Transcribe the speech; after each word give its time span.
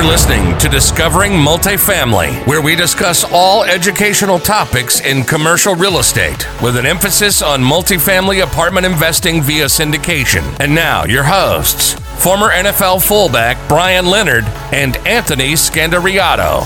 You're 0.00 0.08
listening 0.08 0.56
to 0.56 0.68
Discovering 0.70 1.32
Multifamily, 1.32 2.46
where 2.46 2.62
we 2.62 2.74
discuss 2.74 3.22
all 3.30 3.64
educational 3.64 4.38
topics 4.38 5.02
in 5.02 5.24
commercial 5.24 5.74
real 5.74 5.98
estate 5.98 6.48
with 6.62 6.78
an 6.78 6.86
emphasis 6.86 7.42
on 7.42 7.60
multifamily 7.60 8.42
apartment 8.42 8.86
investing 8.86 9.42
via 9.42 9.66
syndication. 9.66 10.58
And 10.58 10.74
now, 10.74 11.04
your 11.04 11.22
hosts, 11.22 11.92
former 12.18 12.48
NFL 12.48 13.06
fullback 13.06 13.58
Brian 13.68 14.06
Leonard 14.06 14.44
and 14.72 14.96
Anthony 15.06 15.52
Scandariato. 15.52 16.62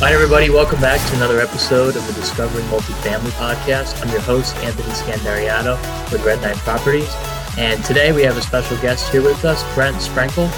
Hi, 0.00 0.14
everybody. 0.14 0.48
Welcome 0.48 0.80
back 0.80 1.06
to 1.10 1.16
another 1.16 1.42
episode 1.42 1.94
of 1.94 2.06
the 2.06 2.14
Discovering 2.14 2.64
Multifamily 2.68 3.32
podcast. 3.32 4.02
I'm 4.02 4.10
your 4.10 4.22
host, 4.22 4.56
Anthony 4.64 4.94
Scandariato 4.94 5.76
with 6.10 6.24
Red 6.24 6.40
Knight 6.40 6.56
Properties. 6.56 7.14
And 7.58 7.84
today 7.84 8.12
we 8.12 8.22
have 8.22 8.38
a 8.38 8.42
special 8.42 8.78
guest 8.78 9.12
here 9.12 9.22
with 9.22 9.44
us, 9.44 9.62
Brent 9.74 9.96
Sprenkle. 9.96 10.50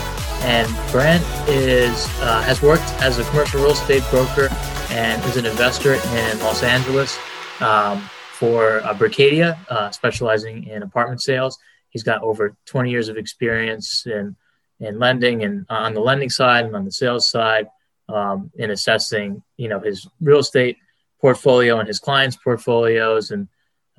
And 0.46 0.68
Brent 0.92 1.24
is 1.48 2.06
uh, 2.20 2.40
has 2.42 2.62
worked 2.62 2.88
as 3.02 3.18
a 3.18 3.24
commercial 3.24 3.60
real 3.60 3.72
estate 3.72 4.04
broker 4.10 4.48
and 4.90 5.22
is 5.24 5.36
an 5.36 5.44
investor 5.44 5.94
in 5.94 6.38
Los 6.38 6.62
Angeles 6.62 7.18
um, 7.60 8.00
for 8.32 8.78
uh, 8.84 8.94
Berkadia, 8.94 9.58
uh, 9.68 9.90
specializing 9.90 10.68
in 10.68 10.84
apartment 10.84 11.20
sales. 11.20 11.58
He's 11.90 12.04
got 12.04 12.22
over 12.22 12.56
20 12.66 12.90
years 12.90 13.08
of 13.08 13.16
experience 13.16 14.06
in 14.06 14.36
in 14.78 15.00
lending 15.00 15.42
and 15.42 15.66
on 15.68 15.94
the 15.94 16.00
lending 16.00 16.30
side 16.30 16.64
and 16.64 16.76
on 16.76 16.84
the 16.84 16.92
sales 16.92 17.28
side 17.28 17.66
um, 18.08 18.50
in 18.54 18.70
assessing, 18.70 19.42
you 19.56 19.68
know, 19.68 19.80
his 19.80 20.06
real 20.20 20.38
estate 20.38 20.76
portfolio 21.20 21.78
and 21.78 21.88
his 21.88 21.98
clients' 21.98 22.36
portfolios. 22.36 23.32
And 23.32 23.48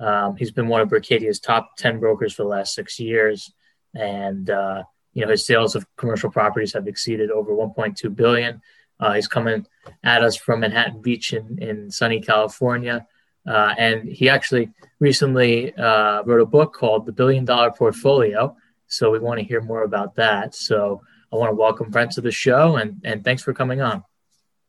um, 0.00 0.36
he's 0.36 0.52
been 0.52 0.68
one 0.68 0.80
of 0.80 0.88
Berkadia's 0.88 1.40
top 1.40 1.76
10 1.76 2.00
brokers 2.00 2.32
for 2.32 2.44
the 2.44 2.48
last 2.48 2.74
six 2.74 2.98
years. 2.98 3.52
And 3.94 4.48
uh, 4.48 4.84
you 5.18 5.24
know 5.24 5.32
his 5.32 5.44
sales 5.44 5.74
of 5.74 5.84
commercial 5.96 6.30
properties 6.30 6.72
have 6.72 6.86
exceeded 6.86 7.32
over 7.32 7.50
1.2 7.52 8.14
billion. 8.14 8.62
Uh, 9.00 9.14
he's 9.14 9.26
coming 9.26 9.66
at 10.04 10.22
us 10.22 10.36
from 10.36 10.60
Manhattan 10.60 11.02
Beach 11.02 11.32
in, 11.32 11.58
in 11.60 11.90
sunny 11.90 12.20
California. 12.20 13.04
Uh, 13.44 13.74
and 13.76 14.08
he 14.08 14.28
actually 14.28 14.70
recently 15.00 15.74
uh, 15.74 16.22
wrote 16.22 16.40
a 16.40 16.46
book 16.46 16.72
called 16.72 17.04
The 17.04 17.12
Billion 17.12 17.44
Dollar 17.44 17.72
Portfolio. 17.72 18.56
So 18.86 19.10
we 19.10 19.18
want 19.18 19.40
to 19.40 19.44
hear 19.44 19.60
more 19.60 19.82
about 19.82 20.14
that. 20.16 20.54
So 20.54 21.02
I 21.32 21.36
want 21.36 21.50
to 21.50 21.56
welcome 21.56 21.90
Brent 21.90 22.12
to 22.12 22.20
the 22.20 22.30
show 22.30 22.76
and, 22.76 23.00
and 23.02 23.24
thanks 23.24 23.42
for 23.42 23.52
coming 23.52 23.80
on. 23.80 24.04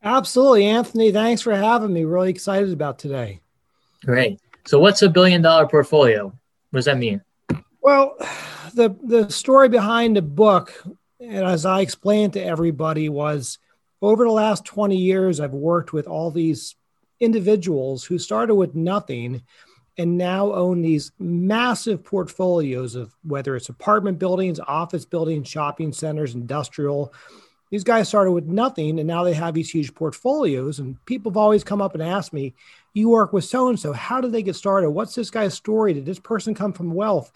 Absolutely, 0.04 0.66
Anthony. 0.66 1.12
Thanks 1.12 1.44
for 1.44 1.54
having 1.54 1.94
me. 1.94 2.06
Really 2.06 2.32
excited 2.32 2.74
about 2.74 2.98
today. 2.98 3.42
Great. 4.04 4.40
So, 4.66 4.80
what's 4.80 5.02
a 5.02 5.10
billion 5.10 5.42
dollar 5.42 5.68
portfolio? 5.68 6.28
What 6.70 6.78
does 6.78 6.86
that 6.86 6.98
mean? 6.98 7.22
Well, 7.90 8.18
the 8.76 8.96
the 9.04 9.32
story 9.32 9.68
behind 9.68 10.16
the 10.16 10.22
book, 10.22 10.72
and 11.20 11.44
as 11.44 11.66
I 11.66 11.82
explained 11.82 12.34
to 12.34 12.46
everybody, 12.46 13.10
was 13.10 13.58
over 14.00 14.26
the 14.26 14.32
last 14.32 14.64
20 14.64 14.96
years, 14.96 15.40
I've 15.40 15.56
worked 15.56 15.92
with 15.92 16.06
all 16.06 16.30
these 16.30 16.76
individuals 17.20 18.04
who 18.06 18.20
started 18.20 18.54
with 18.54 18.76
nothing 18.76 19.42
and 19.98 20.20
now 20.20 20.54
own 20.54 20.84
these 20.84 21.14
massive 21.18 22.04
portfolios 22.04 22.94
of 22.94 23.16
whether 23.24 23.56
it's 23.56 23.70
apartment 23.70 24.20
buildings, 24.20 24.60
office 24.60 25.06
buildings, 25.06 25.48
shopping 25.48 25.92
centers, 25.92 26.36
industrial. 26.36 27.12
These 27.72 27.84
guys 27.84 28.08
started 28.08 28.34
with 28.34 28.46
nothing 28.46 29.00
and 29.00 29.08
now 29.08 29.24
they 29.24 29.34
have 29.34 29.56
these 29.56 29.72
huge 29.72 29.96
portfolios. 29.96 30.78
And 30.78 31.04
people 31.08 31.32
have 31.32 31.38
always 31.38 31.64
come 31.64 31.82
up 31.82 31.96
and 31.96 32.04
asked 32.04 32.34
me, 32.34 32.54
You 32.94 33.10
work 33.10 33.34
with 33.34 33.46
so 33.46 33.70
and 33.70 33.80
so. 33.80 33.94
How 33.94 34.20
did 34.20 34.32
they 34.32 34.44
get 34.44 34.56
started? 34.56 34.90
What's 34.90 35.16
this 35.16 35.30
guy's 35.30 35.54
story? 35.54 35.94
Did 35.94 36.06
this 36.06 36.20
person 36.20 36.54
come 36.54 36.74
from 36.74 36.94
wealth? 36.94 37.32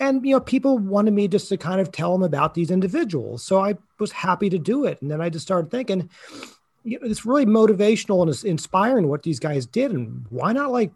and 0.00 0.24
you 0.24 0.32
know 0.32 0.40
people 0.40 0.78
wanted 0.78 1.12
me 1.12 1.28
just 1.28 1.48
to 1.48 1.56
kind 1.56 1.80
of 1.80 1.92
tell 1.92 2.12
them 2.12 2.22
about 2.22 2.54
these 2.54 2.70
individuals 2.70 3.42
so 3.44 3.60
i 3.60 3.74
was 3.98 4.12
happy 4.12 4.50
to 4.50 4.58
do 4.58 4.84
it 4.84 5.00
and 5.00 5.10
then 5.10 5.20
i 5.20 5.28
just 5.28 5.44
started 5.46 5.70
thinking 5.70 6.08
you 6.82 6.98
know 6.98 7.06
it's 7.06 7.26
really 7.26 7.46
motivational 7.46 8.20
and 8.22 8.30
it's 8.30 8.44
inspiring 8.44 9.08
what 9.08 9.22
these 9.22 9.40
guys 9.40 9.66
did 9.66 9.92
and 9.92 10.26
why 10.30 10.52
not 10.52 10.70
like 10.72 10.92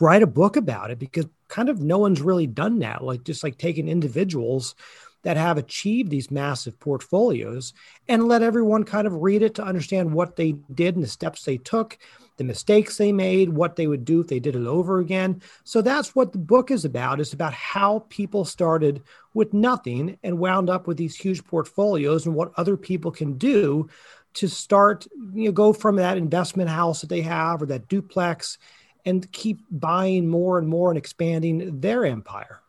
write 0.00 0.22
a 0.22 0.26
book 0.26 0.56
about 0.56 0.90
it 0.90 0.98
because 0.98 1.26
kind 1.48 1.68
of 1.68 1.80
no 1.80 1.98
one's 1.98 2.20
really 2.20 2.46
done 2.46 2.78
that 2.78 3.02
like 3.02 3.24
just 3.24 3.42
like 3.42 3.58
taking 3.58 3.88
individuals 3.88 4.74
that 5.22 5.36
have 5.36 5.58
achieved 5.58 6.10
these 6.10 6.30
massive 6.30 6.78
portfolios 6.80 7.74
and 8.08 8.26
let 8.26 8.42
everyone 8.42 8.84
kind 8.84 9.06
of 9.06 9.20
read 9.20 9.42
it 9.42 9.54
to 9.54 9.64
understand 9.64 10.10
what 10.10 10.36
they 10.36 10.52
did 10.72 10.94
and 10.94 11.04
the 11.04 11.08
steps 11.08 11.44
they 11.44 11.58
took 11.58 11.98
the 12.40 12.44
mistakes 12.44 12.96
they 12.96 13.12
made, 13.12 13.50
what 13.50 13.76
they 13.76 13.86
would 13.86 14.02
do 14.02 14.22
if 14.22 14.28
they 14.28 14.40
did 14.40 14.56
it 14.56 14.66
over 14.66 14.98
again. 14.98 15.42
So 15.64 15.82
that's 15.82 16.14
what 16.14 16.32
the 16.32 16.38
book 16.38 16.70
is 16.70 16.86
about. 16.86 17.20
It's 17.20 17.34
about 17.34 17.52
how 17.52 18.06
people 18.08 18.46
started 18.46 19.02
with 19.34 19.52
nothing 19.52 20.18
and 20.22 20.38
wound 20.38 20.70
up 20.70 20.86
with 20.86 20.96
these 20.96 21.14
huge 21.14 21.44
portfolios 21.44 22.24
and 22.24 22.34
what 22.34 22.52
other 22.56 22.78
people 22.78 23.10
can 23.10 23.36
do 23.36 23.90
to 24.32 24.48
start, 24.48 25.06
you 25.34 25.44
know, 25.44 25.52
go 25.52 25.74
from 25.74 25.96
that 25.96 26.16
investment 26.16 26.70
house 26.70 27.02
that 27.02 27.10
they 27.10 27.20
have 27.20 27.60
or 27.60 27.66
that 27.66 27.88
duplex 27.88 28.56
and 29.04 29.30
keep 29.32 29.60
buying 29.70 30.26
more 30.26 30.58
and 30.58 30.66
more 30.66 30.90
and 30.90 30.96
expanding 30.96 31.78
their 31.78 32.06
empire. 32.06 32.62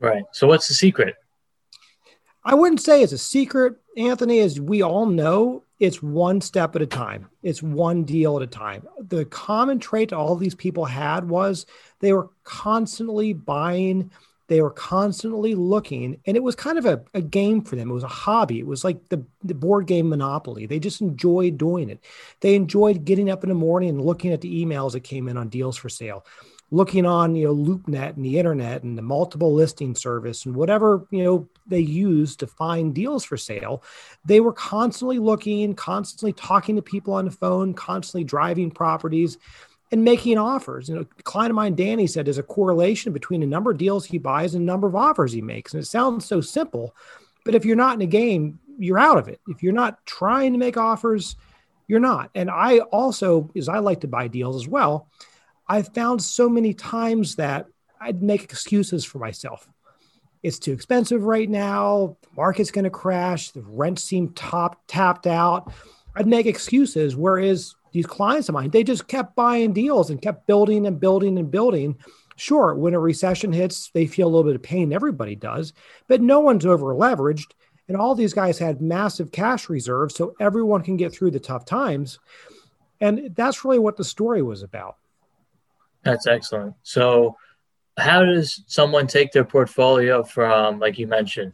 Right. 0.00 0.24
So 0.32 0.46
what's 0.46 0.68
the 0.68 0.74
secret? 0.74 1.16
I 2.42 2.54
wouldn't 2.54 2.80
say 2.80 3.02
it's 3.02 3.12
a 3.12 3.18
secret, 3.18 3.74
Anthony, 3.98 4.38
as 4.38 4.58
we 4.58 4.80
all 4.80 5.04
know, 5.04 5.64
it's 5.78 6.02
one 6.02 6.40
step 6.40 6.74
at 6.74 6.82
a 6.82 6.86
time. 6.86 7.28
It's 7.42 7.62
one 7.62 8.04
deal 8.04 8.36
at 8.36 8.42
a 8.42 8.46
time. 8.46 8.86
The 8.98 9.24
common 9.26 9.78
trait 9.78 10.12
all 10.12 10.36
these 10.36 10.54
people 10.54 10.84
had 10.84 11.28
was 11.28 11.66
they 12.00 12.12
were 12.12 12.30
constantly 12.44 13.34
buying, 13.34 14.10
they 14.48 14.62
were 14.62 14.70
constantly 14.70 15.54
looking, 15.54 16.18
and 16.26 16.36
it 16.36 16.42
was 16.42 16.54
kind 16.54 16.78
of 16.78 16.86
a, 16.86 17.02
a 17.12 17.20
game 17.20 17.62
for 17.62 17.76
them. 17.76 17.90
It 17.90 17.94
was 17.94 18.04
a 18.04 18.08
hobby. 18.08 18.58
It 18.58 18.66
was 18.66 18.84
like 18.84 19.08
the, 19.10 19.24
the 19.44 19.54
board 19.54 19.86
game 19.86 20.08
Monopoly. 20.08 20.66
They 20.66 20.78
just 20.78 21.02
enjoyed 21.02 21.58
doing 21.58 21.90
it. 21.90 22.02
They 22.40 22.54
enjoyed 22.54 23.04
getting 23.04 23.28
up 23.28 23.42
in 23.42 23.48
the 23.48 23.54
morning 23.54 23.90
and 23.90 24.00
looking 24.00 24.32
at 24.32 24.40
the 24.40 24.64
emails 24.64 24.92
that 24.92 25.00
came 25.00 25.28
in 25.28 25.36
on 25.36 25.48
deals 25.48 25.76
for 25.76 25.88
sale 25.88 26.24
looking 26.70 27.06
on 27.06 27.34
you 27.34 27.46
know 27.46 27.54
LoopNet 27.54 28.16
and 28.16 28.24
the 28.24 28.38
internet 28.38 28.82
and 28.82 28.98
the 28.98 29.02
multiple 29.02 29.54
listing 29.54 29.94
service 29.94 30.46
and 30.46 30.54
whatever 30.54 31.06
you 31.10 31.22
know 31.22 31.48
they 31.66 31.80
use 31.80 32.36
to 32.36 32.46
find 32.46 32.94
deals 32.94 33.24
for 33.24 33.36
sale 33.36 33.82
they 34.24 34.40
were 34.40 34.52
constantly 34.52 35.18
looking 35.18 35.74
constantly 35.74 36.32
talking 36.32 36.76
to 36.76 36.82
people 36.82 37.14
on 37.14 37.24
the 37.24 37.30
phone 37.30 37.72
constantly 37.72 38.24
driving 38.24 38.70
properties 38.70 39.38
and 39.92 40.02
making 40.02 40.36
offers. 40.36 40.88
You 40.88 40.96
know 40.96 41.06
client 41.22 41.50
of 41.50 41.56
mine 41.56 41.76
danny 41.76 42.06
said 42.06 42.26
there's 42.26 42.38
a 42.38 42.42
correlation 42.42 43.12
between 43.12 43.40
the 43.40 43.46
number 43.46 43.70
of 43.70 43.78
deals 43.78 44.04
he 44.04 44.18
buys 44.18 44.54
and 44.54 44.62
the 44.62 44.72
number 44.72 44.88
of 44.88 44.96
offers 44.96 45.32
he 45.32 45.40
makes 45.40 45.72
and 45.72 45.82
it 45.82 45.86
sounds 45.86 46.24
so 46.24 46.40
simple 46.40 46.94
but 47.44 47.54
if 47.54 47.64
you're 47.64 47.76
not 47.76 47.94
in 47.94 48.02
a 48.02 48.06
game 48.06 48.58
you're 48.78 48.98
out 48.98 49.16
of 49.16 49.28
it. 49.28 49.40
If 49.48 49.62
you're 49.62 49.72
not 49.72 50.04
trying 50.04 50.52
to 50.52 50.58
make 50.58 50.76
offers 50.76 51.36
you're 51.88 52.00
not. 52.00 52.30
And 52.34 52.50
i 52.50 52.78
also 52.78 53.50
as 53.56 53.68
i 53.68 53.78
like 53.78 54.00
to 54.00 54.08
buy 54.08 54.26
deals 54.26 54.56
as 54.56 54.66
well 54.68 55.08
I've 55.68 55.92
found 55.94 56.22
so 56.22 56.48
many 56.48 56.74
times 56.74 57.36
that 57.36 57.66
I'd 58.00 58.22
make 58.22 58.44
excuses 58.44 59.04
for 59.04 59.18
myself. 59.18 59.68
It's 60.42 60.58
too 60.58 60.72
expensive 60.72 61.24
right 61.24 61.48
now. 61.48 62.16
The 62.22 62.28
market's 62.36 62.70
going 62.70 62.84
to 62.84 62.90
crash. 62.90 63.50
The 63.50 63.62
rents 63.62 64.04
seem 64.04 64.32
top 64.34 64.80
tapped 64.86 65.26
out. 65.26 65.72
I'd 66.14 66.26
make 66.28 66.46
excuses. 66.46 67.16
Whereas 67.16 67.74
these 67.92 68.06
clients 68.06 68.48
of 68.48 68.54
mine, 68.54 68.70
they 68.70 68.84
just 68.84 69.08
kept 69.08 69.34
buying 69.34 69.72
deals 69.72 70.10
and 70.10 70.22
kept 70.22 70.46
building 70.46 70.86
and 70.86 71.00
building 71.00 71.38
and 71.38 71.50
building. 71.50 71.96
Sure, 72.36 72.74
when 72.74 72.94
a 72.94 73.00
recession 73.00 73.52
hits, 73.52 73.90
they 73.90 74.06
feel 74.06 74.26
a 74.26 74.30
little 74.30 74.44
bit 74.44 74.56
of 74.56 74.62
pain. 74.62 74.92
Everybody 74.92 75.34
does, 75.34 75.72
but 76.06 76.20
no 76.20 76.40
one's 76.40 76.66
over 76.66 76.94
leveraged. 76.94 77.52
And 77.88 77.96
all 77.96 78.14
these 78.14 78.34
guys 78.34 78.58
had 78.58 78.80
massive 78.80 79.32
cash 79.32 79.68
reserves, 79.68 80.14
so 80.14 80.34
everyone 80.38 80.82
can 80.82 80.96
get 80.96 81.12
through 81.12 81.30
the 81.30 81.40
tough 81.40 81.64
times. 81.64 82.18
And 83.00 83.34
that's 83.34 83.64
really 83.64 83.78
what 83.78 83.96
the 83.96 84.04
story 84.04 84.42
was 84.42 84.62
about. 84.62 84.96
That's 86.06 86.26
excellent. 86.26 86.74
So, 86.82 87.36
how 87.98 88.24
does 88.24 88.62
someone 88.66 89.06
take 89.06 89.32
their 89.32 89.44
portfolio 89.44 90.22
from, 90.22 90.78
like 90.78 90.98
you 90.98 91.06
mentioned, 91.06 91.52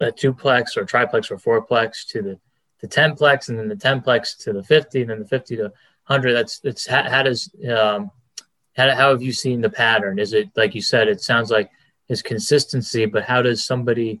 a 0.00 0.10
duplex 0.10 0.76
or 0.76 0.84
triplex 0.84 1.30
or 1.30 1.36
fourplex 1.36 2.06
to 2.08 2.22
the 2.22 2.38
the 2.80 2.88
tenplex, 2.88 3.48
and 3.48 3.58
then 3.58 3.68
the 3.68 3.76
tenplex 3.76 4.36
to 4.44 4.52
the 4.52 4.62
fifty, 4.62 5.00
and 5.02 5.10
then 5.10 5.20
the 5.20 5.28
fifty 5.28 5.56
to 5.56 5.72
hundred? 6.02 6.34
That's 6.34 6.60
it's 6.64 6.86
how, 6.86 7.08
how 7.08 7.22
does 7.22 7.50
um, 7.68 8.10
how, 8.76 8.90
how 8.94 9.10
have 9.10 9.22
you 9.22 9.32
seen 9.32 9.60
the 9.60 9.70
pattern? 9.70 10.18
Is 10.18 10.32
it 10.32 10.50
like 10.56 10.74
you 10.74 10.82
said? 10.82 11.08
It 11.08 11.20
sounds 11.20 11.50
like 11.50 11.70
is 12.08 12.22
consistency, 12.22 13.06
but 13.06 13.24
how 13.24 13.40
does 13.40 13.64
somebody? 13.64 14.20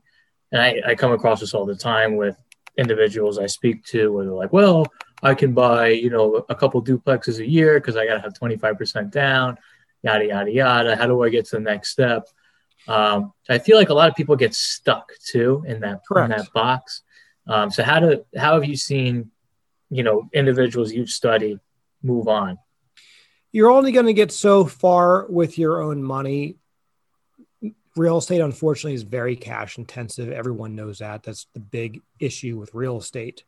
And 0.52 0.62
I, 0.62 0.80
I 0.86 0.94
come 0.94 1.12
across 1.12 1.40
this 1.40 1.54
all 1.54 1.66
the 1.66 1.74
time 1.74 2.16
with 2.16 2.36
individuals 2.78 3.38
I 3.38 3.46
speak 3.46 3.84
to, 3.86 4.12
where 4.12 4.24
they're 4.24 4.34
like, 4.34 4.52
"Well, 4.52 4.86
I 5.24 5.34
can 5.34 5.54
buy, 5.54 5.88
you 5.88 6.10
know, 6.10 6.44
a 6.48 6.54
couple 6.54 6.84
duplexes 6.84 7.38
a 7.38 7.48
year 7.48 7.80
because 7.80 7.96
I 7.96 8.06
got 8.06 8.14
to 8.14 8.20
have 8.20 8.34
25% 8.34 9.10
down, 9.10 9.56
yada, 10.02 10.26
yada, 10.26 10.52
yada. 10.52 10.96
How 10.96 11.06
do 11.06 11.22
I 11.22 11.30
get 11.30 11.46
to 11.46 11.56
the 11.56 11.60
next 11.60 11.90
step? 11.90 12.28
Um, 12.86 13.32
I 13.48 13.58
feel 13.58 13.78
like 13.78 13.88
a 13.88 13.94
lot 13.94 14.10
of 14.10 14.14
people 14.14 14.36
get 14.36 14.54
stuck 14.54 15.12
too 15.24 15.64
in 15.66 15.80
that, 15.80 16.02
in 16.14 16.28
that 16.28 16.52
box. 16.52 17.02
Um, 17.46 17.70
so 17.70 17.82
how 17.82 18.00
do, 18.00 18.24
how 18.36 18.54
have 18.54 18.66
you 18.66 18.76
seen, 18.76 19.30
you 19.90 20.02
know, 20.02 20.28
individuals 20.34 20.92
you've 20.92 21.08
studied 21.08 21.58
move 22.02 22.28
on? 22.28 22.58
You're 23.50 23.70
only 23.70 23.92
going 23.92 24.06
to 24.06 24.12
get 24.12 24.30
so 24.30 24.66
far 24.66 25.26
with 25.30 25.56
your 25.58 25.80
own 25.80 26.02
money 26.02 26.58
real 27.96 28.18
estate, 28.18 28.40
unfortunately, 28.40 28.94
is 28.94 29.02
very 29.02 29.36
cash 29.36 29.78
intensive. 29.78 30.30
Everyone 30.30 30.74
knows 30.74 30.98
that. 30.98 31.22
That's 31.22 31.46
the 31.54 31.60
big 31.60 32.02
issue 32.18 32.58
with 32.58 32.74
real 32.74 32.98
estate. 32.98 33.44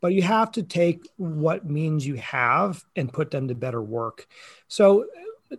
But 0.00 0.12
you 0.12 0.22
have 0.22 0.52
to 0.52 0.62
take 0.62 1.08
what 1.16 1.64
means 1.64 2.06
you 2.06 2.16
have 2.16 2.84
and 2.94 3.12
put 3.12 3.30
them 3.30 3.48
to 3.48 3.54
better 3.54 3.80
work. 3.82 4.26
So, 4.68 5.06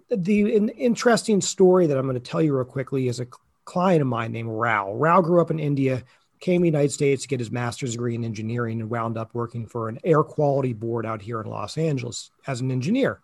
the 0.10 0.58
interesting 0.78 1.42
story 1.42 1.88
that 1.88 1.98
I'm 1.98 2.06
going 2.06 2.16
to 2.16 2.20
tell 2.20 2.42
you 2.42 2.56
real 2.56 2.66
quickly 2.66 3.08
is 3.08 3.20
a 3.20 3.28
client 3.66 4.02
of 4.02 4.08
mine 4.08 4.32
named 4.32 4.50
Rao. 4.50 4.94
Rao 4.94 5.22
grew 5.22 5.42
up 5.42 5.52
in 5.52 5.60
India, 5.60 6.04
came 6.40 6.62
to 6.62 6.64
the 6.64 6.68
United 6.68 6.92
States 6.92 7.24
to 7.24 7.28
get 7.28 7.40
his 7.40 7.52
master's 7.52 7.94
degree 7.94 8.16
in 8.16 8.24
engineering, 8.24 8.82
and 8.82 8.90
wound 8.90 9.18
up 9.18 9.34
working 9.34 9.66
for 9.66 9.90
an 9.90 10.00
air 10.04 10.24
quality 10.24 10.74
board 10.74 11.06
out 11.06 11.22
here 11.22 11.42
in 11.42 11.48
Los 11.48 11.78
Angeles 11.78 12.32
as 12.46 12.62
an 12.62 12.72
engineer. 12.72 13.20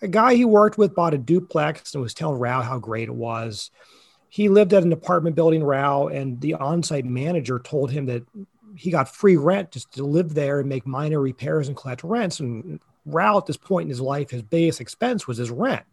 A 0.00 0.08
guy 0.08 0.34
he 0.34 0.44
worked 0.44 0.78
with 0.78 0.94
bought 0.94 1.14
a 1.14 1.18
duplex 1.18 1.94
and 1.94 2.02
was 2.02 2.14
telling 2.14 2.38
Rao 2.38 2.62
how 2.62 2.78
great 2.78 3.08
it 3.08 3.14
was. 3.14 3.70
He 4.28 4.48
lived 4.48 4.72
at 4.74 4.84
an 4.84 4.92
apartment 4.92 5.34
building, 5.34 5.64
Rao, 5.64 6.08
and 6.08 6.40
the 6.40 6.54
on 6.54 6.82
site 6.82 7.06
manager 7.06 7.58
told 7.58 7.90
him 7.90 8.06
that 8.06 8.24
he 8.78 8.90
got 8.90 9.14
free 9.14 9.36
rent 9.36 9.72
just 9.72 9.92
to 9.92 10.04
live 10.04 10.34
there 10.34 10.60
and 10.60 10.68
make 10.68 10.86
minor 10.86 11.20
repairs 11.20 11.66
and 11.66 11.76
collect 11.76 12.04
rents. 12.04 12.38
And 12.38 12.80
Rao, 13.04 13.38
at 13.38 13.46
this 13.46 13.56
point 13.56 13.86
in 13.86 13.90
his 13.90 14.00
life, 14.00 14.30
his 14.30 14.42
biggest 14.42 14.80
expense 14.80 15.26
was 15.26 15.38
his 15.38 15.50
rent. 15.50 15.84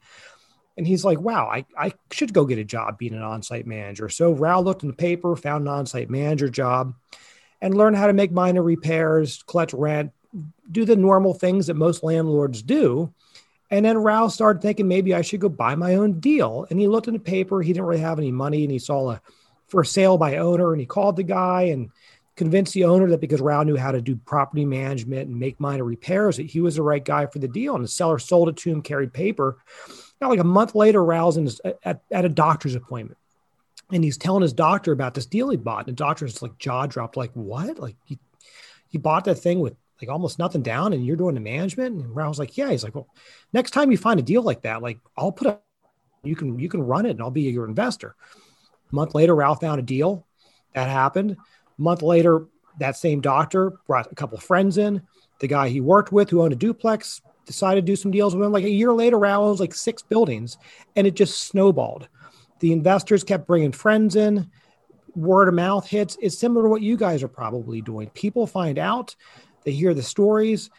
And 0.78 0.86
he's 0.86 1.04
like, 1.04 1.20
wow, 1.20 1.48
I, 1.48 1.66
I 1.78 1.94
should 2.12 2.34
go 2.34 2.46
get 2.46 2.60
a 2.60 2.64
job 2.64 2.98
being 2.98 3.14
an 3.14 3.22
on-site 3.22 3.66
manager. 3.66 4.10
So 4.10 4.34
Rao 4.34 4.60
looked 4.60 4.84
in 4.84 4.90
the 4.90 4.96
paper, 4.96 5.36
found 5.36 5.64
an 5.64 5.74
on-site 5.74 6.10
manager 6.10 6.50
job, 6.50 6.94
and 7.62 7.76
learned 7.76 7.96
how 7.96 8.08
to 8.08 8.14
make 8.14 8.32
minor 8.32 8.62
repairs, 8.62 9.42
collect 9.48 9.74
rent, 9.74 10.12
do 10.70 10.86
the 10.86 10.98
normal 10.98 11.34
things 11.34 11.68
that 11.68 11.76
most 11.76 12.04
landlords 12.04 12.62
do. 12.62 13.14
And 13.72 13.86
then 13.86 13.98
Rao 13.98 14.28
started 14.28 14.62
thinking 14.62 14.88
maybe 14.88 15.16
I 15.16 15.22
should 15.22 15.40
go 15.40 15.50
buy 15.50 15.76
my 15.76 15.96
own 15.96 16.20
deal. 16.20 16.68
And 16.70 16.80
he 16.80 16.88
looked 16.88 17.08
in 17.08 17.14
the 17.14 17.20
paper. 17.20 17.62
He 17.62 17.74
didn't 17.74 17.86
really 17.86 18.02
have 18.02 18.20
any 18.20 18.32
money, 18.32 18.64
and 18.64 18.72
he 18.72 18.80
saw 18.80 19.12
a 19.12 19.22
for 19.68 19.84
sale 19.84 20.18
by 20.18 20.38
owner. 20.38 20.72
And 20.74 20.80
he 20.80 20.86
called 20.86 21.16
the 21.16 21.24
guy 21.24 21.64
and 21.64 21.90
convinced 22.36 22.74
the 22.74 22.84
owner 22.84 23.10
that 23.10 23.22
because 23.22 23.42
Rao 23.42 23.64
knew 23.64 23.78
how 23.78 23.92
to 23.92 24.02
do 24.02 24.16
property 24.16 24.66
management 24.66 25.30
and 25.30 25.40
make 25.40 25.60
minor 25.60 25.84
repairs, 25.84 26.38
that 26.38 26.48
he 26.48 26.60
was 26.60 26.76
the 26.76 26.82
right 26.82 27.04
guy 27.04 27.26
for 27.28 27.40
the 27.40 27.48
deal. 27.48 27.76
And 27.76 27.84
the 27.84 27.90
seller 27.90 28.20
sold 28.20 28.50
it 28.50 28.58
to 28.58 28.72
him, 28.72 28.82
carried 28.82 29.14
paper. 29.14 29.58
Now, 30.20 30.30
like 30.30 30.40
a 30.40 30.44
month 30.44 30.76
later, 30.76 31.04
Rao's 31.04 31.36
his, 31.36 31.62
at, 31.84 32.02
at 32.12 32.26
a 32.26 32.30
doctor's 32.30 32.76
appointment. 32.76 33.18
And 33.92 34.04
he's 34.04 34.18
telling 34.18 34.42
his 34.42 34.54
doctor 34.54 34.92
about 34.92 35.14
this 35.14 35.26
deal 35.26 35.50
he 35.50 35.58
bought. 35.58 35.88
And 35.88 35.98
the 35.98 36.04
doctor's 36.04 36.42
like 36.42 36.58
jaw 36.58 36.88
dropped, 36.88 37.18
like, 37.18 37.32
what? 37.34 37.80
Like 37.80 37.96
he, 38.06 38.20
he 38.88 38.98
bought 38.98 39.26
that 39.26 39.36
thing 39.36 39.60
with 39.60 39.76
like 40.02 40.10
almost 40.10 40.40
nothing 40.40 40.62
down 40.62 40.94
and 40.94 41.06
you're 41.06 41.16
doing 41.16 41.36
the 41.36 41.42
management. 41.42 41.96
And 41.96 42.16
Rao's 42.16 42.40
like, 42.40 42.58
yeah. 42.58 42.70
He's 42.72 42.84
like, 42.84 42.96
well, 42.96 43.08
next 43.54 43.72
time 43.72 43.92
you 43.92 43.98
find 43.98 44.20
a 44.20 44.24
deal 44.24 44.42
like 44.42 44.64
that, 44.64 44.82
like 44.82 45.00
I'll 45.18 45.32
put 45.32 45.48
a 45.48 45.60
you 46.24 46.36
can 46.36 46.60
you 46.60 46.68
can 46.68 46.82
run 46.82 47.06
it 47.06 47.12
and 47.12 47.22
I'll 47.22 47.32
be 47.32 47.44
your 47.44 47.68
investor. 47.68 48.16
A 48.92 48.96
month 48.96 49.16
later, 49.16 49.36
Rao 49.36 49.54
found 49.54 49.80
a 49.80 49.84
deal. 49.84 50.26
That 50.74 50.90
happened. 50.90 51.38
A 51.77 51.81
month 51.81 52.01
later, 52.01 52.48
that 52.80 52.98
same 52.98 53.22
doctor 53.22 53.74
brought 53.88 54.12
a 54.12 54.16
couple 54.16 54.38
friends 54.38 54.77
in. 54.77 55.01
The 55.39 55.48
guy 55.48 55.69
he 55.69 55.81
worked 55.81 56.12
with, 56.12 56.30
who 56.30 56.42
owned 56.42 56.54
a 56.54 56.57
duplex, 56.57 57.22
decided 57.45 57.86
to 57.86 57.92
do 57.92 57.95
some 57.95 58.12
deals 58.12 58.36
with 58.36 58.45
him. 58.45 58.51
Like 58.51 58.63
a 58.63 58.69
year 58.69 58.94
later, 58.94 59.19
Rao 59.19 59.44
owns 59.44 59.60
like 59.60 59.74
six 59.74 60.01
buildings, 60.01 60.57
and 60.95 61.06
it 61.06 61.16
just 61.16 61.44
snowballed. 61.45 62.07
The 62.60 62.72
investors 62.72 63.24
kept 63.24 63.48
bringing 63.48 63.72
friends 63.72 64.16
in. 64.16 64.50
Word 65.16 65.48
of 65.48 65.54
mouth 65.54 65.88
hits. 65.88 66.18
It's 66.22 66.38
similar 66.38 66.63
to 66.63 66.69
what 66.69 66.81
you 66.81 66.98
guys 66.98 67.24
are 67.24 67.27
probably 67.27 67.81
doing. 67.81 68.10
People 68.10 68.48
find 68.48 68.77
out, 68.80 69.16
they 69.63 69.72
hear 69.72 69.94
the 69.94 70.04
stories, 70.04 70.69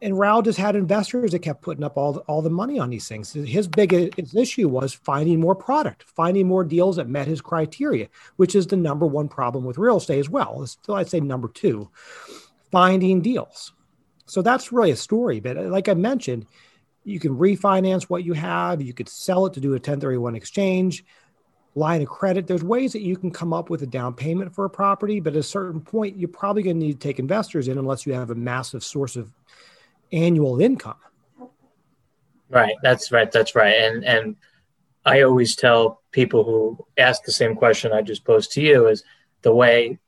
and 0.00 0.18
Rao 0.18 0.42
just 0.42 0.58
had 0.58 0.76
investors 0.76 1.32
that 1.32 1.40
kept 1.40 1.62
putting 1.62 1.82
up 1.82 1.96
all 1.96 2.12
the, 2.12 2.20
all 2.20 2.42
the 2.42 2.50
money 2.50 2.78
on 2.78 2.90
these 2.90 3.08
things. 3.08 3.32
His 3.32 3.66
biggest 3.66 4.34
issue 4.34 4.68
was 4.68 4.92
finding 4.92 5.40
more 5.40 5.54
product, 5.54 6.04
finding 6.04 6.46
more 6.46 6.64
deals 6.64 6.96
that 6.96 7.08
met 7.08 7.26
his 7.26 7.40
criteria, 7.40 8.08
which 8.36 8.54
is 8.54 8.66
the 8.66 8.76
number 8.76 9.06
one 9.06 9.28
problem 9.28 9.64
with 9.64 9.78
real 9.78 9.96
estate 9.96 10.20
as 10.20 10.30
well. 10.30 10.64
Still, 10.66 10.94
I'd 10.94 11.08
say 11.08 11.20
number 11.20 11.48
two, 11.48 11.90
finding 12.70 13.22
deals. 13.22 13.72
So 14.26 14.40
that's 14.40 14.72
really 14.72 14.92
a 14.92 14.96
story. 14.96 15.40
But 15.40 15.56
uh, 15.58 15.62
like 15.62 15.88
I 15.88 15.94
mentioned, 15.94 16.46
you 17.04 17.18
can 17.18 17.36
refinance 17.36 18.04
what 18.04 18.24
you 18.24 18.34
have. 18.34 18.80
You 18.80 18.94
could 18.94 19.08
sell 19.08 19.46
it 19.46 19.54
to 19.54 19.60
do 19.60 19.70
a 19.70 19.72
1031 19.72 20.36
exchange, 20.36 21.04
line 21.74 22.02
of 22.02 22.08
credit. 22.08 22.46
There's 22.46 22.62
ways 22.62 22.92
that 22.92 23.02
you 23.02 23.16
can 23.16 23.32
come 23.32 23.52
up 23.52 23.68
with 23.68 23.82
a 23.82 23.86
down 23.86 24.14
payment 24.14 24.54
for 24.54 24.64
a 24.64 24.70
property, 24.70 25.18
but 25.18 25.32
at 25.32 25.40
a 25.40 25.42
certain 25.42 25.80
point, 25.80 26.16
you're 26.16 26.28
probably 26.28 26.62
going 26.62 26.78
to 26.78 26.86
need 26.86 27.00
to 27.00 27.08
take 27.08 27.18
investors 27.18 27.66
in 27.66 27.78
unless 27.78 28.06
you 28.06 28.12
have 28.12 28.30
a 28.30 28.36
massive 28.36 28.84
source 28.84 29.16
of 29.16 29.32
annual 30.12 30.60
income. 30.60 30.96
Right. 32.48 32.74
That's 32.82 33.10
right. 33.10 33.30
That's 33.32 33.54
right. 33.54 33.74
And 33.74 34.04
and 34.04 34.36
I 35.04 35.22
always 35.22 35.56
tell 35.56 36.02
people 36.12 36.44
who 36.44 36.86
ask 36.98 37.24
the 37.24 37.32
same 37.32 37.56
question 37.56 37.92
I 37.92 38.02
just 38.02 38.24
posed 38.24 38.52
to 38.52 38.60
you 38.60 38.88
is 38.88 39.02
the 39.42 39.54
way 39.54 39.98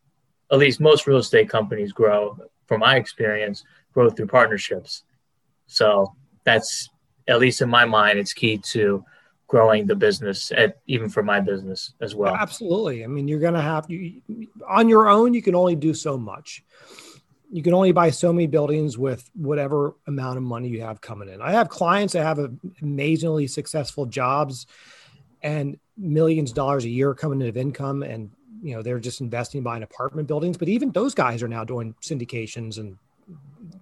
at 0.53 0.59
least 0.59 0.81
most 0.81 1.06
real 1.06 1.19
estate 1.19 1.49
companies 1.49 1.93
grow, 1.93 2.39
from 2.67 2.81
my 2.81 2.97
experience, 2.97 3.65
grow 3.93 4.11
through 4.11 4.27
partnerships. 4.27 5.03
So 5.67 6.15
that's 6.45 6.91
at 7.27 7.41
least 7.41 7.62
in 7.62 7.71
my 7.71 7.87
mind, 7.87 8.19
it's 8.19 8.35
key 8.35 8.59
to 8.59 9.05
growing 9.47 9.87
the 9.87 9.95
business 9.95 10.53
at 10.57 10.79
even 10.87 11.09
for 11.09 11.23
my 11.23 11.41
business 11.41 11.95
as 12.00 12.15
well. 12.15 12.35
Absolutely. 12.35 13.05
I 13.05 13.07
mean, 13.07 13.29
you're 13.29 13.41
going 13.41 13.55
to 13.55 13.62
have 13.62 13.91
you 13.91 14.21
on 14.69 14.89
your 14.89 15.09
own, 15.09 15.33
you 15.35 15.43
can 15.43 15.55
only 15.55 15.77
do 15.77 15.95
so 15.95 16.19
much 16.19 16.62
you 17.55 17.62
can 17.62 17.73
only 17.73 17.93
buy 17.93 18.11
so 18.11 18.33
many 18.33 18.49
buildings 18.49 18.99
with 18.99 19.31
whatever 19.33 19.95
amount 20.09 20.39
of 20.39 20.43
money 20.43 20.67
you 20.67 20.81
have 20.81 21.01
coming 21.01 21.29
in. 21.29 21.41
I 21.41 21.53
have 21.53 21.69
clients 21.69 22.15
that 22.15 22.25
have 22.25 22.41
amazingly 22.83 23.47
successful 23.47 24.06
jobs 24.06 24.67
and 25.41 25.79
millions 25.97 26.51
of 26.51 26.56
dollars 26.56 26.85
a 26.85 26.89
year 26.89 27.15
coming 27.15 27.41
in 27.41 27.47
of 27.47 27.56
income 27.56 28.03
and 28.03 28.33
you 28.61 28.75
know 28.75 28.83
they're 28.83 28.99
just 28.99 29.21
investing 29.21 29.62
buying 29.62 29.85
apartment 29.85 30.27
buildings 30.27 30.56
but 30.56 30.69
even 30.69 30.91
those 30.91 31.15
guys 31.15 31.45
are 31.45 31.49
now 31.49 31.62
doing 31.62 31.95
syndications 32.03 32.79
and 32.79 32.99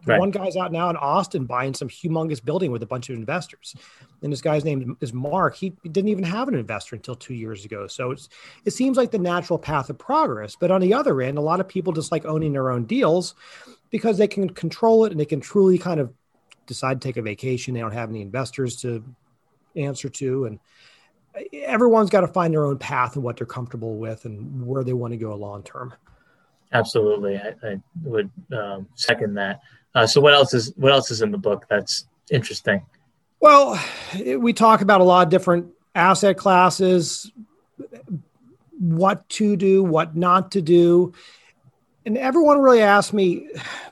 Right. 0.04 0.18
One 0.18 0.30
guy's 0.30 0.56
out 0.56 0.72
now 0.72 0.90
in 0.90 0.96
Austin 0.96 1.44
buying 1.44 1.74
some 1.74 1.88
humongous 1.88 2.44
building 2.44 2.70
with 2.70 2.82
a 2.82 2.86
bunch 2.86 3.08
of 3.08 3.16
investors. 3.16 3.74
And 4.22 4.32
this 4.32 4.40
guy's 4.40 4.64
name 4.64 4.96
is 5.00 5.12
Mark. 5.12 5.54
He 5.54 5.70
didn't 5.84 6.08
even 6.08 6.24
have 6.24 6.48
an 6.48 6.54
investor 6.54 6.96
until 6.96 7.14
two 7.14 7.34
years 7.34 7.64
ago. 7.64 7.86
So 7.86 8.10
it's 8.10 8.28
it 8.64 8.72
seems 8.72 8.96
like 8.96 9.10
the 9.10 9.18
natural 9.18 9.58
path 9.58 9.90
of 9.90 9.98
progress. 9.98 10.56
But 10.56 10.70
on 10.70 10.80
the 10.80 10.94
other 10.94 11.20
end, 11.22 11.38
a 11.38 11.42
lot 11.42 11.60
of 11.60 11.68
people 11.68 11.92
just 11.92 12.12
like 12.12 12.24
owning 12.24 12.52
their 12.52 12.70
own 12.70 12.84
deals 12.84 13.34
because 13.90 14.18
they 14.18 14.28
can 14.28 14.50
control 14.50 15.04
it 15.04 15.12
and 15.12 15.20
they 15.20 15.24
can 15.24 15.40
truly 15.40 15.78
kind 15.78 16.00
of 16.00 16.12
decide 16.66 17.00
to 17.00 17.08
take 17.08 17.16
a 17.16 17.22
vacation. 17.22 17.74
They 17.74 17.80
don't 17.80 17.92
have 17.92 18.10
any 18.10 18.22
investors 18.22 18.76
to 18.82 19.04
answer 19.76 20.08
to. 20.08 20.46
And 20.46 20.58
everyone's 21.52 22.10
got 22.10 22.22
to 22.22 22.28
find 22.28 22.52
their 22.52 22.64
own 22.64 22.78
path 22.78 23.14
and 23.14 23.24
what 23.24 23.36
they're 23.36 23.46
comfortable 23.46 23.96
with 23.96 24.24
and 24.24 24.66
where 24.66 24.84
they 24.84 24.92
want 24.92 25.12
to 25.12 25.16
go 25.16 25.34
long 25.34 25.62
term. 25.62 25.94
Absolutely, 26.72 27.36
I, 27.36 27.54
I 27.62 27.80
would 28.04 28.30
um, 28.56 28.88
second 28.94 29.34
that. 29.34 29.60
Uh, 29.94 30.06
so, 30.06 30.20
what 30.20 30.32
else 30.32 30.54
is 30.54 30.72
what 30.76 30.92
else 30.92 31.10
is 31.10 31.22
in 31.22 31.30
the 31.30 31.38
book 31.38 31.66
that's 31.68 32.06
interesting? 32.30 32.84
Well, 33.40 33.78
we 34.38 34.52
talk 34.52 34.80
about 34.80 35.00
a 35.00 35.04
lot 35.04 35.26
of 35.26 35.30
different 35.30 35.66
asset 35.94 36.36
classes, 36.36 37.30
what 38.78 39.28
to 39.30 39.56
do, 39.56 39.82
what 39.82 40.16
not 40.16 40.52
to 40.52 40.62
do, 40.62 41.12
and 42.04 42.18
everyone 42.18 42.58
really 42.58 42.82
asks 42.82 43.12
me, 43.12 43.48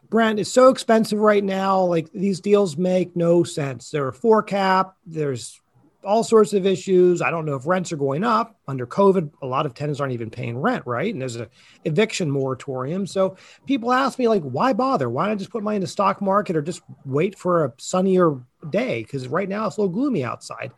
Brent, 0.08 0.40
it's 0.40 0.52
so 0.52 0.68
expensive 0.68 1.18
right 1.18 1.44
now. 1.44 1.82
Like 1.82 2.10
these 2.12 2.40
deals 2.40 2.76
make 2.76 3.14
no 3.14 3.44
sense. 3.44 3.90
They're 3.90 4.08
a 4.08 4.12
four 4.12 4.42
cap. 4.42 4.96
There's 5.06 5.59
all 6.04 6.24
sorts 6.24 6.52
of 6.52 6.66
issues. 6.66 7.20
I 7.20 7.30
don't 7.30 7.44
know 7.44 7.54
if 7.54 7.66
rents 7.66 7.92
are 7.92 7.96
going 7.96 8.24
up 8.24 8.58
under 8.66 8.86
COVID. 8.86 9.30
A 9.42 9.46
lot 9.46 9.66
of 9.66 9.74
tenants 9.74 10.00
aren't 10.00 10.12
even 10.12 10.30
paying 10.30 10.58
rent, 10.58 10.86
right? 10.86 11.12
And 11.12 11.20
there's 11.20 11.36
a 11.36 11.48
eviction 11.84 12.30
moratorium. 12.30 13.06
So 13.06 13.36
people 13.66 13.92
ask 13.92 14.18
me 14.18 14.28
like, 14.28 14.42
why 14.42 14.72
bother? 14.72 15.10
Why 15.10 15.28
not 15.28 15.38
just 15.38 15.50
put 15.50 15.62
money 15.62 15.76
in 15.76 15.82
the 15.82 15.88
stock 15.88 16.22
market 16.22 16.56
or 16.56 16.62
just 16.62 16.82
wait 17.04 17.38
for 17.38 17.64
a 17.64 17.72
sunnier 17.78 18.40
day? 18.70 19.02
Because 19.02 19.28
right 19.28 19.48
now 19.48 19.66
it's 19.66 19.76
a 19.76 19.80
little 19.80 19.94
gloomy 19.94 20.24
outside. 20.24 20.72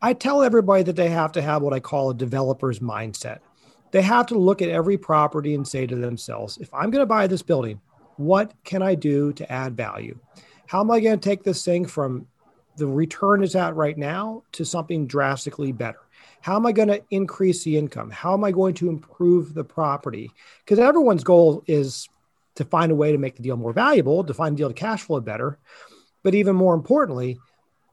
I 0.00 0.12
tell 0.12 0.42
everybody 0.42 0.82
that 0.84 0.96
they 0.96 1.08
have 1.10 1.32
to 1.32 1.42
have 1.42 1.62
what 1.62 1.74
I 1.74 1.80
call 1.80 2.10
a 2.10 2.14
developer's 2.14 2.80
mindset. 2.80 3.38
They 3.90 4.02
have 4.02 4.26
to 4.26 4.38
look 4.38 4.60
at 4.60 4.68
every 4.68 4.98
property 4.98 5.54
and 5.54 5.66
say 5.66 5.86
to 5.86 5.96
themselves, 5.96 6.58
if 6.58 6.72
I'm 6.74 6.90
going 6.90 7.02
to 7.02 7.06
buy 7.06 7.26
this 7.26 7.42
building, 7.42 7.80
what 8.16 8.52
can 8.64 8.82
I 8.82 8.94
do 8.94 9.32
to 9.34 9.50
add 9.52 9.76
value? 9.76 10.18
How 10.66 10.80
am 10.80 10.90
I 10.90 11.00
going 11.00 11.18
to 11.18 11.28
take 11.28 11.42
this 11.42 11.64
thing 11.64 11.86
from 11.86 12.26
the 12.76 12.86
return 12.86 13.42
is 13.42 13.54
at 13.54 13.76
right 13.76 13.96
now 13.96 14.42
to 14.52 14.64
something 14.64 15.06
drastically 15.06 15.72
better? 15.72 16.00
How 16.40 16.56
am 16.56 16.66
I 16.66 16.72
going 16.72 16.88
to 16.88 17.02
increase 17.10 17.64
the 17.64 17.78
income? 17.78 18.10
How 18.10 18.34
am 18.34 18.44
I 18.44 18.52
going 18.52 18.74
to 18.74 18.88
improve 18.88 19.54
the 19.54 19.64
property? 19.64 20.30
Because 20.64 20.78
everyone's 20.78 21.24
goal 21.24 21.62
is 21.66 22.08
to 22.56 22.64
find 22.64 22.92
a 22.92 22.94
way 22.94 23.12
to 23.12 23.18
make 23.18 23.36
the 23.36 23.42
deal 23.42 23.56
more 23.56 23.72
valuable, 23.72 24.24
to 24.24 24.34
find 24.34 24.54
a 24.54 24.56
deal 24.56 24.68
to 24.68 24.74
cash 24.74 25.02
flow 25.02 25.20
better. 25.20 25.58
But 26.22 26.34
even 26.34 26.54
more 26.54 26.74
importantly, 26.74 27.38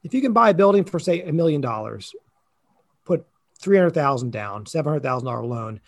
if 0.04 0.14
you 0.14 0.22
can 0.22 0.34
buy 0.34 0.50
a 0.50 0.54
building 0.54 0.84
for 0.84 1.00
say 1.00 1.22
a 1.22 1.32
million 1.32 1.62
dollars, 1.62 2.14
put 3.06 3.26
300,000 3.60 4.32
down, 4.32 4.66
$700,000 4.66 5.48
loan, 5.48 5.80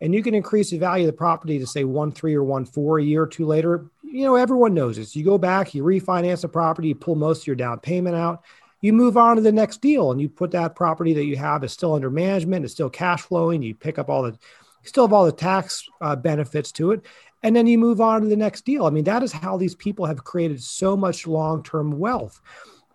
and 0.00 0.14
you 0.14 0.22
can 0.22 0.34
increase 0.34 0.70
the 0.70 0.78
value 0.78 1.04
of 1.04 1.12
the 1.12 1.16
property 1.16 1.58
to 1.58 1.66
say 1.66 1.84
one, 1.84 2.12
three 2.12 2.34
or 2.34 2.42
one, 2.42 2.64
four 2.64 2.98
a 2.98 3.04
year 3.04 3.22
or 3.22 3.26
two 3.26 3.46
later, 3.46 3.86
you 4.12 4.24
know, 4.24 4.36
everyone 4.36 4.74
knows 4.74 4.96
this. 4.96 5.16
You 5.16 5.24
go 5.24 5.38
back, 5.38 5.74
you 5.74 5.82
refinance 5.82 6.42
the 6.42 6.48
property, 6.48 6.88
you 6.88 6.94
pull 6.94 7.14
most 7.14 7.42
of 7.42 7.46
your 7.46 7.56
down 7.56 7.80
payment 7.80 8.14
out, 8.14 8.44
you 8.82 8.92
move 8.92 9.16
on 9.16 9.36
to 9.36 9.42
the 9.42 9.50
next 9.50 9.80
deal 9.80 10.12
and 10.12 10.20
you 10.20 10.28
put 10.28 10.50
that 10.50 10.74
property 10.74 11.14
that 11.14 11.24
you 11.24 11.36
have 11.36 11.64
is 11.64 11.72
still 11.72 11.94
under 11.94 12.10
management, 12.10 12.64
it's 12.64 12.74
still 12.74 12.90
cash 12.90 13.22
flowing. 13.22 13.62
You 13.62 13.74
pick 13.74 13.98
up 13.98 14.10
all 14.10 14.24
the, 14.24 14.38
still 14.84 15.04
have 15.04 15.14
all 15.14 15.24
the 15.24 15.32
tax 15.32 15.88
uh, 16.02 16.14
benefits 16.14 16.70
to 16.72 16.92
it. 16.92 17.06
And 17.42 17.56
then 17.56 17.66
you 17.66 17.78
move 17.78 18.00
on 18.02 18.20
to 18.20 18.28
the 18.28 18.36
next 18.36 18.66
deal. 18.66 18.84
I 18.84 18.90
mean, 18.90 19.04
that 19.04 19.22
is 19.22 19.32
how 19.32 19.56
these 19.56 19.74
people 19.74 20.04
have 20.04 20.24
created 20.24 20.62
so 20.62 20.94
much 20.94 21.26
long 21.26 21.62
term 21.62 21.98
wealth 21.98 22.40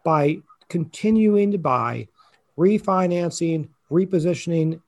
by 0.04 0.38
continuing 0.70 1.52
to 1.52 1.58
buy, 1.58 2.08
refinancing, 2.58 3.70
repositioning 3.92 4.82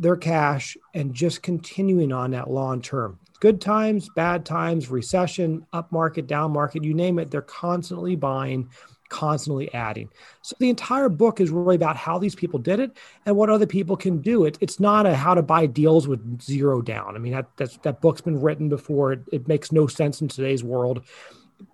their 0.00 0.16
cash, 0.16 0.76
and 0.94 1.14
just 1.14 1.42
continuing 1.42 2.12
on 2.12 2.32
that 2.32 2.50
long 2.50 2.82
term. 2.82 3.20
Good 3.38 3.60
times, 3.60 4.08
bad 4.16 4.44
times, 4.44 4.90
recession, 4.90 5.66
up 5.72 5.92
market, 5.92 6.26
down 6.26 6.52
market, 6.52 6.84
you 6.84 6.92
name 6.92 7.18
it, 7.18 7.30
they're 7.30 7.42
constantly 7.42 8.16
buying 8.16 8.68
constantly 9.10 9.72
adding. 9.74 10.08
So 10.40 10.56
the 10.58 10.70
entire 10.70 11.10
book 11.10 11.40
is 11.40 11.50
really 11.50 11.76
about 11.76 11.96
how 11.96 12.18
these 12.18 12.34
people 12.34 12.58
did 12.58 12.80
it 12.80 12.96
and 13.26 13.36
what 13.36 13.50
other 13.50 13.66
people 13.66 13.96
can 13.96 14.22
do. 14.22 14.46
It, 14.46 14.56
it's 14.60 14.80
not 14.80 15.04
a 15.04 15.14
how 15.14 15.34
to 15.34 15.42
buy 15.42 15.66
deals 15.66 16.08
with 16.08 16.40
zero 16.40 16.80
down. 16.80 17.16
I 17.16 17.18
mean, 17.18 17.32
that, 17.32 17.82
that 17.82 18.00
book's 18.00 18.22
been 18.22 18.40
written 18.40 18.70
before. 18.70 19.12
It, 19.12 19.20
it 19.32 19.48
makes 19.48 19.72
no 19.72 19.86
sense 19.86 20.22
in 20.22 20.28
today's 20.28 20.64
world. 20.64 21.02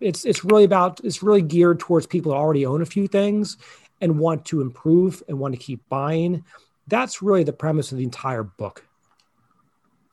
It's, 0.01 0.25
it's 0.25 0.45
really 0.45 0.65
about, 0.65 1.01
it's 1.05 1.23
really 1.23 1.43
geared 1.43 1.79
towards 1.79 2.07
people 2.07 2.33
that 2.33 2.39
already 2.39 2.67
own 2.67 2.83
a 2.83 2.87
few 2.87 3.07
things 3.07 3.59
and 4.01 4.19
want 4.19 4.45
to 4.47 4.61
improve 4.61 5.23
and 5.29 5.39
want 5.39 5.55
to 5.55 5.61
keep 5.61 5.87
buying. 5.89 6.43
That's 6.87 7.23
really 7.23 7.45
the 7.45 7.53
premise 7.53 7.93
of 7.93 7.99
the 7.99 8.05
entire 8.05 8.43
book. 8.43 8.87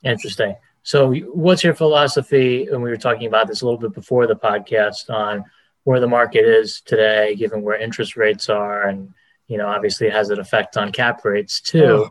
Interesting. 0.02 0.56
So, 0.82 1.14
what's 1.14 1.64
your 1.64 1.74
philosophy? 1.74 2.66
And 2.66 2.82
we 2.82 2.90
were 2.90 2.96
talking 2.96 3.26
about 3.26 3.48
this 3.48 3.62
a 3.62 3.64
little 3.64 3.80
bit 3.80 3.94
before 3.94 4.26
the 4.26 4.36
podcast 4.36 5.08
on 5.08 5.44
where 5.84 6.00
the 6.00 6.08
market 6.08 6.44
is 6.44 6.82
today, 6.82 7.34
given 7.36 7.62
where 7.62 7.80
interest 7.80 8.16
rates 8.16 8.48
are, 8.48 8.86
and 8.86 9.14
you 9.48 9.56
know, 9.56 9.66
obviously 9.66 10.10
has 10.10 10.30
an 10.30 10.38
effect 10.38 10.76
on 10.76 10.92
cap 10.92 11.24
rates 11.24 11.60
too. 11.60 12.10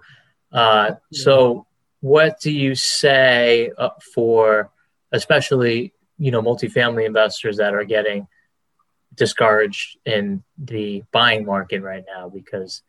Oh. 0.52 0.58
Uh, 0.58 0.96
so, 1.12 1.68
what 2.00 2.40
do 2.40 2.52
you 2.52 2.74
say 2.74 3.72
uh, 3.78 3.90
for, 4.14 4.72
especially 5.12 5.94
you 6.18 6.32
know, 6.32 6.42
multifamily 6.42 7.06
investors 7.06 7.58
that 7.58 7.74
are 7.74 7.84
getting 7.84 8.28
discouraged 9.16 9.98
in 10.06 10.44
the 10.58 11.04
buying 11.12 11.46
market 11.46 11.82
right 11.82 12.04
now 12.08 12.30
because 12.30 12.82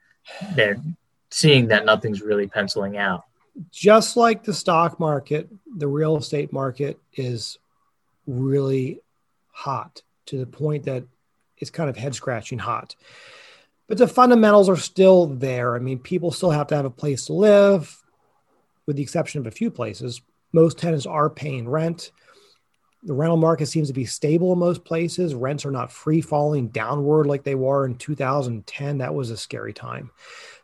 they're 0.55 0.81
seeing 1.35 1.67
that 1.67 1.85
nothing's 1.85 2.23
really 2.23 2.47
penciling 2.47 2.97
out? 2.97 3.25
Just 3.73 4.17
like 4.17 4.45
the 4.45 4.55
stock 4.55 5.01
market, 5.01 5.49
the 5.77 5.89
real 5.89 6.17
estate 6.17 6.53
market 6.53 7.01
is 7.15 7.59
really 8.27 9.01
hot 9.51 10.03
to 10.27 10.39
the 10.39 10.47
point 10.47 10.85
that 10.85 11.03
it's 11.59 11.71
kind 11.71 11.91
of 11.91 11.97
head 11.97 12.15
scratching 12.15 12.59
hot. 12.59 12.95
But 13.89 13.99
the 13.99 14.07
fundamentals 14.07 14.69
are 14.69 14.77
still 14.77 15.27
there. 15.27 15.75
I 15.75 15.81
mean, 15.81 15.99
people 15.99 16.31
still 16.31 16.51
have 16.51 16.69
to 16.69 16.77
have 16.77 16.85
a 16.85 16.91
place 16.91 17.27
to 17.27 17.33
live, 17.33 18.01
with 18.87 18.97
the 18.97 19.03
exception 19.03 19.41
of 19.41 19.47
a 19.49 19.51
few 19.51 19.73
places. 19.73 20.23
Most 20.53 20.79
tenants 20.79 21.05
are 21.05 21.29
paying 21.29 21.69
rent. 21.69 22.13
The 23.03 23.13
rental 23.13 23.37
market 23.37 23.67
seems 23.67 23.89
to 23.89 23.95
be 23.95 24.07
stable 24.07 24.53
in 24.53 24.59
most 24.61 24.85
places. 24.85 25.35
Rents 25.35 25.67
are 25.67 25.71
not 25.71 25.93
free 25.93 26.21
falling 26.21 26.69
downward 26.69 27.27
like 27.27 27.43
they 27.43 27.57
were 27.57 27.85
in 27.87 27.97
2010. 27.97 28.99
That 28.99 29.15
was 29.15 29.31
a 29.31 29.37
scary 29.37 29.73
time. 29.73 30.11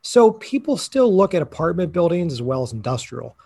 So 0.02 0.32
people 0.32 0.76
still 0.76 1.14
look 1.14 1.34
at 1.34 1.42
apartment 1.42 1.92
buildings 1.92 2.32
as 2.32 2.42
well 2.42 2.62
as 2.62 2.72
industrial 2.72 3.36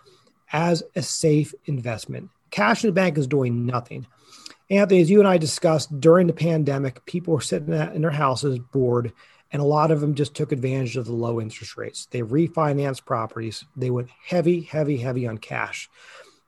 as 0.53 0.83
a 0.95 1.03
safe 1.03 1.55
investment. 1.67 2.31
Cash 2.51 2.85
in 2.85 2.89
the 2.89 2.93
bank 2.93 3.19
is 3.19 3.27
doing 3.27 3.67
nothing. 3.67 4.07
Anthony, 4.71 5.01
as 5.01 5.11
you 5.11 5.19
and 5.19 5.29
I 5.29 5.37
discussed 5.37 6.01
during 6.01 6.27
the 6.27 6.33
pandemic, 6.33 7.05
people 7.05 7.35
were 7.35 7.41
sitting 7.41 7.73
in 7.73 8.01
their 8.01 8.11
houses 8.11 8.59
bored, 8.59 9.13
and 9.53 9.61
a 9.61 9.65
lot 9.65 9.91
of 9.91 10.01
them 10.01 10.15
just 10.15 10.35
took 10.35 10.53
advantage 10.53 10.97
of 10.97 11.05
the 11.05 11.13
low 11.13 11.41
interest 11.41 11.77
rates. 11.77 12.07
They 12.07 12.23
refinanced 12.23 13.05
properties. 13.05 13.65
They 13.77 13.91
went 13.91 14.09
heavy, 14.25 14.63
heavy, 14.63 14.97
heavy 14.97 15.27
on 15.27 15.39
cash. 15.39 15.91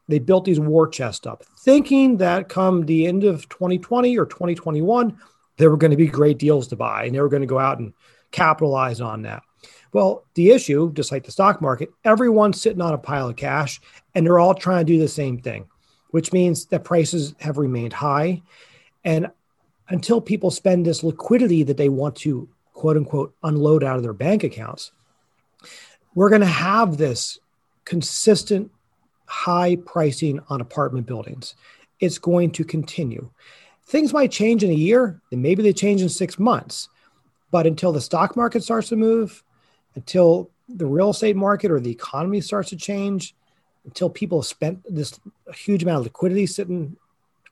They 0.09 0.19
built 0.19 0.45
these 0.45 0.61
war 0.61 0.87
chests 0.87 1.27
up, 1.27 1.45
thinking 1.59 2.19
that 2.19 2.49
come 2.49 2.87
the 2.87 3.07
end 3.07 3.25
of 3.25 3.49
2020 3.49 4.17
or 4.17 4.27
2021, 4.27 5.19
there 5.57 5.71
were 5.71 5.77
going 5.77 5.91
to 5.91 5.97
be 5.97 6.07
great 6.07 6.39
deals 6.39 6.69
to 6.69 6.77
buy, 6.77 7.05
and 7.05 7.15
they 7.15 7.21
were 7.21 7.29
going 7.29 7.43
to 7.43 7.47
go 7.47 7.59
out 7.59 7.81
and 7.81 7.93
capitalize 8.31 9.01
on 9.01 9.23
that. 9.23 9.43
Well, 9.97 10.25
the 10.35 10.51
issue, 10.51 10.93
just 10.93 11.11
like 11.11 11.25
the 11.25 11.33
stock 11.33 11.63
market, 11.63 11.89
everyone's 12.05 12.61
sitting 12.61 12.83
on 12.83 12.93
a 12.93 12.99
pile 12.99 13.31
of 13.31 13.37
cash, 13.37 13.81
and 14.15 14.27
they're 14.27 14.39
all 14.39 14.53
trying 14.53 14.85
to 14.85 14.93
do 14.93 14.99
the 14.99 15.09
same 15.09 15.39
thing 15.39 15.67
which 16.11 16.33
means 16.33 16.67
that 16.67 16.85
prices 16.85 17.35
have 17.41 17.59
remained 17.59 17.93
high. 17.93 18.43
And 19.05 19.31
until 19.89 20.21
people 20.21 20.51
spend 20.51 20.85
this 20.85 21.03
liquidity 21.03 21.63
that 21.63 21.77
they 21.77 21.89
want 21.89 22.17
to 22.17 22.47
quote 22.75 22.97
unquote 22.97 23.35
unload 23.43 23.83
out 23.83 23.97
of 23.97 24.03
their 24.03 24.13
bank 24.13 24.45
accounts, 24.45 24.93
we're 26.15 26.31
going 26.31 26.41
to 26.43 26.47
have 26.47 26.97
this 26.97 27.39
consistent 27.85 28.71
high 29.27 29.77
pricing 29.85 30.41
on 30.49 30.61
apartment 30.61 31.07
buildings. 31.07 31.55
It's 32.01 32.19
going 32.19 32.51
to 32.53 32.65
continue. 32.65 33.31
Things 33.87 34.13
might 34.13 34.31
change 34.31 34.63
in 34.63 34.71
a 34.71 34.75
year, 34.75 35.21
and 35.33 35.43
maybe 35.43 35.63
they 35.63 35.73
change 35.73 36.03
in 36.03 36.09
six 36.09 36.39
months. 36.39 36.89
But 37.51 37.67
until 37.67 37.93
the 37.93 38.01
stock 38.01 38.37
market 38.37 38.63
starts 38.63 38.89
to 38.91 38.97
move, 38.97 39.43
until 39.97 40.51
the 40.69 40.87
real 40.87 41.11
estate 41.11 41.37
market 41.37 41.71
or 41.71 41.81
the 41.81 41.91
economy 41.91 42.41
starts 42.41 42.71
to 42.71 42.77
change, 42.77 43.35
until 43.85 44.11
people 44.11 44.41
have 44.41 44.47
spent 44.47 44.83
this 44.89 45.19
huge 45.55 45.83
amount 45.83 45.99
of 45.99 46.05
liquidity 46.05 46.47
sitting 46.47 46.97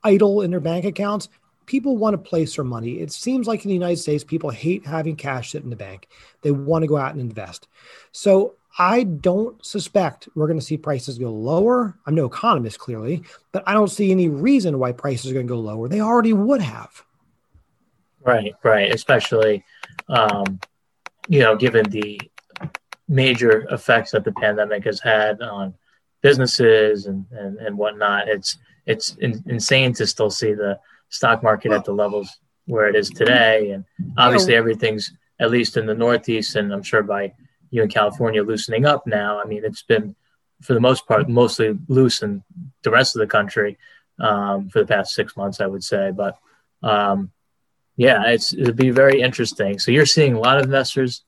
idle 0.02 0.42
in 0.42 0.50
their 0.50 0.60
bank 0.60 0.84
accounts, 0.84 1.28
people 1.66 1.96
want 1.96 2.14
to 2.14 2.18
place 2.18 2.56
their 2.56 2.64
money. 2.64 3.00
It 3.00 3.10
seems 3.10 3.46
like 3.46 3.64
in 3.64 3.68
the 3.68 3.74
United 3.74 3.98
States, 3.98 4.22
people 4.22 4.50
hate 4.50 4.84
having 4.84 5.16
cash 5.16 5.52
sit 5.52 5.64
in 5.64 5.70
the 5.70 5.76
bank. 5.76 6.08
They 6.42 6.50
want 6.50 6.82
to 6.82 6.88
go 6.88 6.96
out 6.96 7.12
and 7.12 7.20
invest. 7.20 7.68
So 8.12 8.54
I 8.78 9.04
don't 9.04 9.64
suspect 9.64 10.28
we're 10.34 10.48
going 10.48 10.58
to 10.58 10.64
see 10.64 10.76
prices 10.76 11.18
go 11.18 11.30
lower. 11.30 11.96
I'm 12.06 12.14
no 12.14 12.26
economist, 12.26 12.80
clearly, 12.80 13.22
but 13.52 13.62
I 13.66 13.72
don't 13.72 13.88
see 13.88 14.10
any 14.10 14.28
reason 14.28 14.78
why 14.78 14.92
prices 14.92 15.30
are 15.30 15.34
going 15.34 15.46
to 15.46 15.54
go 15.54 15.60
lower. 15.60 15.88
They 15.88 16.00
already 16.00 16.32
would 16.32 16.60
have. 16.60 17.04
Right, 18.22 18.54
right. 18.62 18.92
Especially, 18.92 19.64
um, 20.08 20.58
you 21.28 21.40
know, 21.40 21.54
given 21.56 21.88
the 21.90 22.20
major 23.08 23.66
effects 23.70 24.12
that 24.12 24.24
the 24.24 24.32
pandemic 24.32 24.84
has 24.84 25.00
had 25.00 25.42
on 25.42 25.74
businesses 26.22 27.06
and, 27.06 27.26
and, 27.32 27.58
and 27.58 27.76
whatnot. 27.76 28.28
It's 28.28 28.58
it's 28.86 29.14
in, 29.16 29.42
insane 29.46 29.92
to 29.94 30.06
still 30.06 30.30
see 30.30 30.52
the 30.52 30.78
stock 31.08 31.42
market 31.42 31.72
at 31.72 31.84
the 31.84 31.92
levels 31.92 32.28
where 32.66 32.88
it 32.88 32.96
is 32.96 33.10
today. 33.10 33.70
And 33.70 33.84
obviously, 34.18 34.54
everything's 34.54 35.12
at 35.40 35.50
least 35.50 35.76
in 35.76 35.86
the 35.86 35.94
Northeast, 35.94 36.56
and 36.56 36.72
I'm 36.72 36.82
sure 36.82 37.02
by 37.02 37.32
you 37.70 37.82
in 37.82 37.88
California 37.88 38.42
loosening 38.42 38.86
up 38.86 39.06
now. 39.06 39.40
I 39.40 39.44
mean, 39.44 39.64
it's 39.64 39.82
been 39.82 40.14
for 40.62 40.74
the 40.74 40.80
most 40.80 41.06
part 41.06 41.28
mostly 41.28 41.78
loose 41.88 42.22
in 42.22 42.42
the 42.82 42.90
rest 42.90 43.16
of 43.16 43.20
the 43.20 43.26
country 43.26 43.76
um, 44.18 44.68
for 44.68 44.80
the 44.80 44.86
past 44.86 45.14
six 45.14 45.36
months, 45.36 45.60
I 45.60 45.66
would 45.66 45.82
say. 45.82 46.10
But 46.10 46.38
um, 46.82 47.32
yeah, 47.96 48.28
it's 48.28 48.54
it'll 48.54 48.74
be 48.74 48.90
very 48.90 49.20
interesting. 49.20 49.78
So 49.78 49.90
you're 49.90 50.06
seeing 50.06 50.34
a 50.34 50.40
lot 50.40 50.58
of 50.58 50.64
investors 50.64 51.24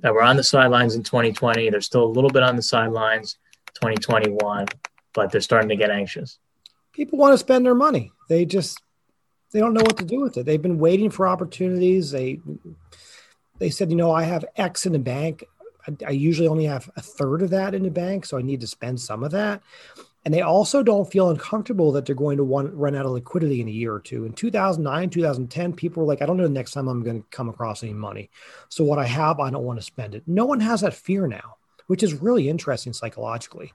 that 0.00 0.14
were 0.14 0.22
on 0.22 0.36
the 0.36 0.44
sidelines 0.44 0.94
in 0.94 1.02
2020. 1.02 1.70
They're 1.70 1.80
still 1.80 2.04
a 2.04 2.06
little 2.06 2.30
bit 2.30 2.42
on 2.42 2.56
the 2.56 2.62
sidelines 2.62 3.38
2021, 3.74 4.66
but 5.14 5.30
they're 5.30 5.40
starting 5.40 5.68
to 5.68 5.76
get 5.76 5.90
anxious. 5.90 6.38
People 6.92 7.18
want 7.18 7.34
to 7.34 7.38
spend 7.38 7.64
their 7.66 7.74
money. 7.74 8.12
They 8.28 8.44
just 8.44 8.82
they 9.52 9.60
don't 9.60 9.74
know 9.74 9.82
what 9.82 9.98
to 9.98 10.04
do 10.04 10.20
with 10.20 10.36
it. 10.36 10.46
They've 10.46 10.60
been 10.60 10.78
waiting 10.78 11.10
for 11.10 11.26
opportunities. 11.26 12.10
They 12.10 12.40
they 13.58 13.70
said, 13.70 13.90
you 13.90 13.96
know, 13.96 14.12
I 14.12 14.22
have 14.22 14.44
X 14.56 14.86
in 14.86 14.92
the 14.92 14.98
bank. 14.98 15.44
I, 15.86 16.06
I 16.06 16.10
usually 16.10 16.48
only 16.48 16.64
have 16.64 16.90
a 16.96 17.02
third 17.02 17.42
of 17.42 17.50
that 17.50 17.74
in 17.74 17.82
the 17.82 17.90
bank, 17.90 18.26
so 18.26 18.38
I 18.38 18.42
need 18.42 18.60
to 18.60 18.66
spend 18.66 19.00
some 19.00 19.22
of 19.22 19.30
that. 19.32 19.62
And 20.26 20.34
they 20.34 20.42
also 20.42 20.82
don't 20.82 21.10
feel 21.10 21.30
uncomfortable 21.30 21.90
that 21.92 22.04
they're 22.04 22.14
going 22.14 22.36
to 22.36 22.44
want, 22.44 22.74
run 22.74 22.94
out 22.94 23.06
of 23.06 23.12
liquidity 23.12 23.62
in 23.62 23.68
a 23.68 23.72
year 23.72 23.94
or 23.94 24.00
two. 24.00 24.26
In 24.26 24.32
2009, 24.34 25.08
2010, 25.08 25.72
people 25.72 26.02
were 26.02 26.06
like, 26.06 26.20
I 26.20 26.26
don't 26.26 26.36
know 26.36 26.42
the 26.42 26.50
next 26.50 26.72
time 26.72 26.88
I'm 26.88 27.02
going 27.02 27.22
to 27.22 27.28
come 27.30 27.48
across 27.48 27.82
any 27.82 27.94
money. 27.94 28.28
So 28.68 28.84
what 28.84 28.98
I 28.98 29.06
have, 29.06 29.40
I 29.40 29.48
don't 29.48 29.64
want 29.64 29.78
to 29.78 29.84
spend 29.84 30.14
it. 30.14 30.24
No 30.26 30.44
one 30.44 30.60
has 30.60 30.82
that 30.82 30.92
fear 30.92 31.26
now 31.26 31.56
which 31.86 32.02
is 32.02 32.14
really 32.14 32.48
interesting 32.48 32.92
psychologically. 32.92 33.72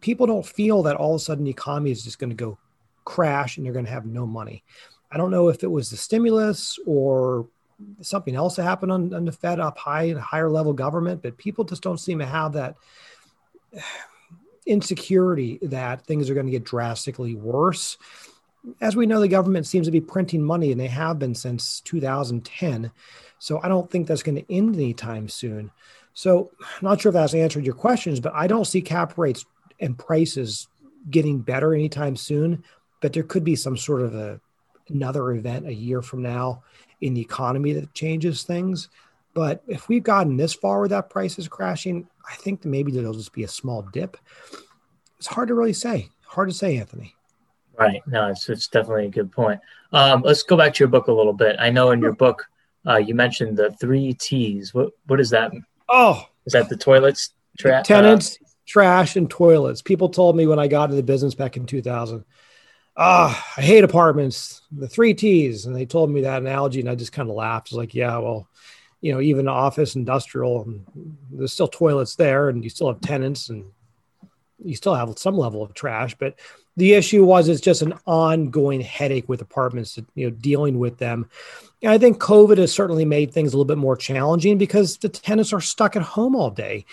People 0.00 0.26
don't 0.26 0.46
feel 0.46 0.82
that 0.84 0.96
all 0.96 1.14
of 1.14 1.20
a 1.20 1.24
sudden 1.24 1.44
the 1.44 1.50
economy 1.50 1.90
is 1.90 2.04
just 2.04 2.18
going 2.18 2.30
to 2.30 2.36
go 2.36 2.58
crash 3.04 3.56
and 3.56 3.66
they're 3.66 3.72
going 3.72 3.84
to 3.84 3.90
have 3.90 4.06
no 4.06 4.26
money. 4.26 4.62
I 5.10 5.16
don't 5.16 5.30
know 5.30 5.48
if 5.48 5.62
it 5.62 5.70
was 5.70 5.90
the 5.90 5.96
stimulus 5.96 6.78
or 6.86 7.48
something 8.02 8.34
else 8.34 8.56
that 8.56 8.64
happened 8.64 8.92
on, 8.92 9.14
on 9.14 9.24
the 9.24 9.32
Fed 9.32 9.60
up 9.60 9.78
high, 9.78 10.04
and 10.04 10.20
higher 10.20 10.50
level 10.50 10.72
government, 10.72 11.22
but 11.22 11.38
people 11.38 11.64
just 11.64 11.82
don't 11.82 11.98
seem 11.98 12.18
to 12.18 12.26
have 12.26 12.52
that 12.52 12.76
insecurity 14.68 15.58
that 15.62 16.04
things 16.06 16.28
are 16.28 16.34
going 16.34 16.46
to 16.46 16.52
get 16.52 16.64
drastically 16.64 17.34
worse. 17.34 17.96
As 18.80 18.96
we 18.96 19.06
know, 19.06 19.20
the 19.20 19.28
government 19.28 19.66
seems 19.66 19.86
to 19.86 19.92
be 19.92 20.00
printing 20.00 20.42
money, 20.42 20.72
and 20.72 20.80
they 20.80 20.88
have 20.88 21.18
been 21.18 21.34
since 21.34 21.80
2010. 21.80 22.90
So 23.38 23.60
I 23.62 23.68
don't 23.68 23.90
think 23.90 24.06
that's 24.06 24.22
going 24.22 24.36
to 24.36 24.52
end 24.52 24.74
anytime 24.74 25.28
soon. 25.28 25.70
So, 26.14 26.50
I'm 26.60 26.82
not 26.82 27.00
sure 27.00 27.10
if 27.10 27.14
that's 27.14 27.34
answered 27.34 27.64
your 27.64 27.76
questions, 27.76 28.18
but 28.18 28.34
I 28.34 28.48
don't 28.48 28.64
see 28.64 28.82
cap 28.82 29.16
rates 29.16 29.46
and 29.78 29.96
prices 29.96 30.66
getting 31.08 31.38
better 31.38 31.72
anytime 31.74 32.16
soon. 32.16 32.64
But 33.00 33.12
there 33.12 33.22
could 33.22 33.44
be 33.44 33.54
some 33.54 33.76
sort 33.76 34.02
of 34.02 34.16
a 34.16 34.40
another 34.88 35.32
event 35.32 35.66
a 35.66 35.74
year 35.74 36.02
from 36.02 36.22
now, 36.22 36.62
in 37.00 37.14
the 37.14 37.20
economy 37.20 37.72
that 37.72 37.94
changes 37.94 38.42
things. 38.42 38.88
But 39.34 39.62
if 39.66 39.88
we've 39.88 40.02
gotten 40.02 40.36
this 40.36 40.54
far 40.54 40.80
without 40.80 41.10
prices 41.10 41.48
crashing, 41.48 42.08
I 42.28 42.34
think 42.36 42.62
that 42.62 42.68
maybe 42.68 42.92
there'll 42.92 43.12
just 43.12 43.32
be 43.32 43.44
a 43.44 43.48
small 43.48 43.82
dip. 43.82 44.16
It's 45.18 45.26
hard 45.26 45.48
to 45.48 45.54
really 45.54 45.72
say. 45.72 46.08
Hard 46.26 46.48
to 46.48 46.54
say, 46.54 46.76
Anthony. 46.78 47.14
Right. 47.78 48.02
No, 48.06 48.28
it's, 48.28 48.48
it's 48.48 48.68
definitely 48.68 49.06
a 49.06 49.10
good 49.10 49.30
point. 49.30 49.60
Um, 49.92 50.22
let's 50.24 50.42
go 50.42 50.56
back 50.56 50.74
to 50.74 50.80
your 50.80 50.88
book 50.88 51.06
a 51.06 51.12
little 51.12 51.32
bit. 51.32 51.56
I 51.58 51.70
know 51.70 51.92
in 51.92 52.00
your 52.00 52.12
book 52.12 52.46
uh, 52.86 52.96
you 52.96 53.14
mentioned 53.14 53.56
the 53.56 53.70
three 53.72 54.14
T's. 54.14 54.72
What 54.72 54.90
what 55.06 55.20
is 55.20 55.30
that? 55.30 55.52
Oh, 55.88 56.26
is 56.46 56.52
that 56.52 56.68
the 56.68 56.76
toilets, 56.76 57.34
tra- 57.58 57.82
tenants, 57.82 58.38
uh, 58.42 58.48
trash, 58.66 59.16
and 59.16 59.30
toilets? 59.30 59.82
People 59.82 60.08
told 60.08 60.36
me 60.36 60.46
when 60.46 60.58
I 60.58 60.68
got 60.68 60.84
into 60.84 60.96
the 60.96 61.02
business 61.02 61.34
back 61.34 61.56
in 61.56 61.66
2000, 61.66 62.24
ah, 62.96 63.30
oh, 63.30 63.60
I 63.60 63.62
hate 63.62 63.84
apartments. 63.84 64.62
The 64.72 64.88
three 64.88 65.14
T's, 65.14 65.66
and 65.66 65.74
they 65.74 65.86
told 65.86 66.10
me 66.10 66.22
that 66.22 66.40
analogy, 66.40 66.80
and 66.80 66.88
I 66.88 66.94
just 66.94 67.12
kind 67.12 67.28
of 67.28 67.36
laughed. 67.36 67.68
I 67.68 67.76
was 67.76 67.78
like, 67.78 67.94
yeah, 67.94 68.16
well, 68.18 68.48
you 69.00 69.12
know, 69.12 69.20
even 69.20 69.48
office, 69.48 69.94
industrial, 69.96 70.62
and 70.62 71.16
there's 71.30 71.52
still 71.52 71.68
toilets 71.68 72.16
there, 72.16 72.48
and 72.48 72.64
you 72.64 72.70
still 72.70 72.88
have 72.88 73.00
tenants, 73.00 73.48
and 73.48 73.64
you 74.64 74.74
still 74.74 74.94
have 74.94 75.18
some 75.18 75.36
level 75.36 75.62
of 75.62 75.74
trash, 75.74 76.16
but 76.18 76.38
the 76.76 76.94
issue 76.94 77.24
was 77.24 77.48
it's 77.48 77.60
just 77.60 77.82
an 77.82 77.94
ongoing 78.06 78.80
headache 78.80 79.28
with 79.28 79.40
apartments, 79.40 79.98
you 80.14 80.30
know, 80.30 80.36
dealing 80.36 80.78
with 80.78 80.98
them. 80.98 81.28
And 81.82 81.90
I 81.90 81.98
think 81.98 82.18
COVID 82.18 82.58
has 82.58 82.72
certainly 82.72 83.04
made 83.04 83.32
things 83.32 83.52
a 83.52 83.56
little 83.56 83.64
bit 83.64 83.78
more 83.78 83.96
challenging 83.96 84.58
because 84.58 84.96
the 84.96 85.08
tenants 85.08 85.52
are 85.52 85.60
stuck 85.60 85.96
at 85.96 86.02
home 86.02 86.36
all 86.36 86.50
day. 86.50 86.84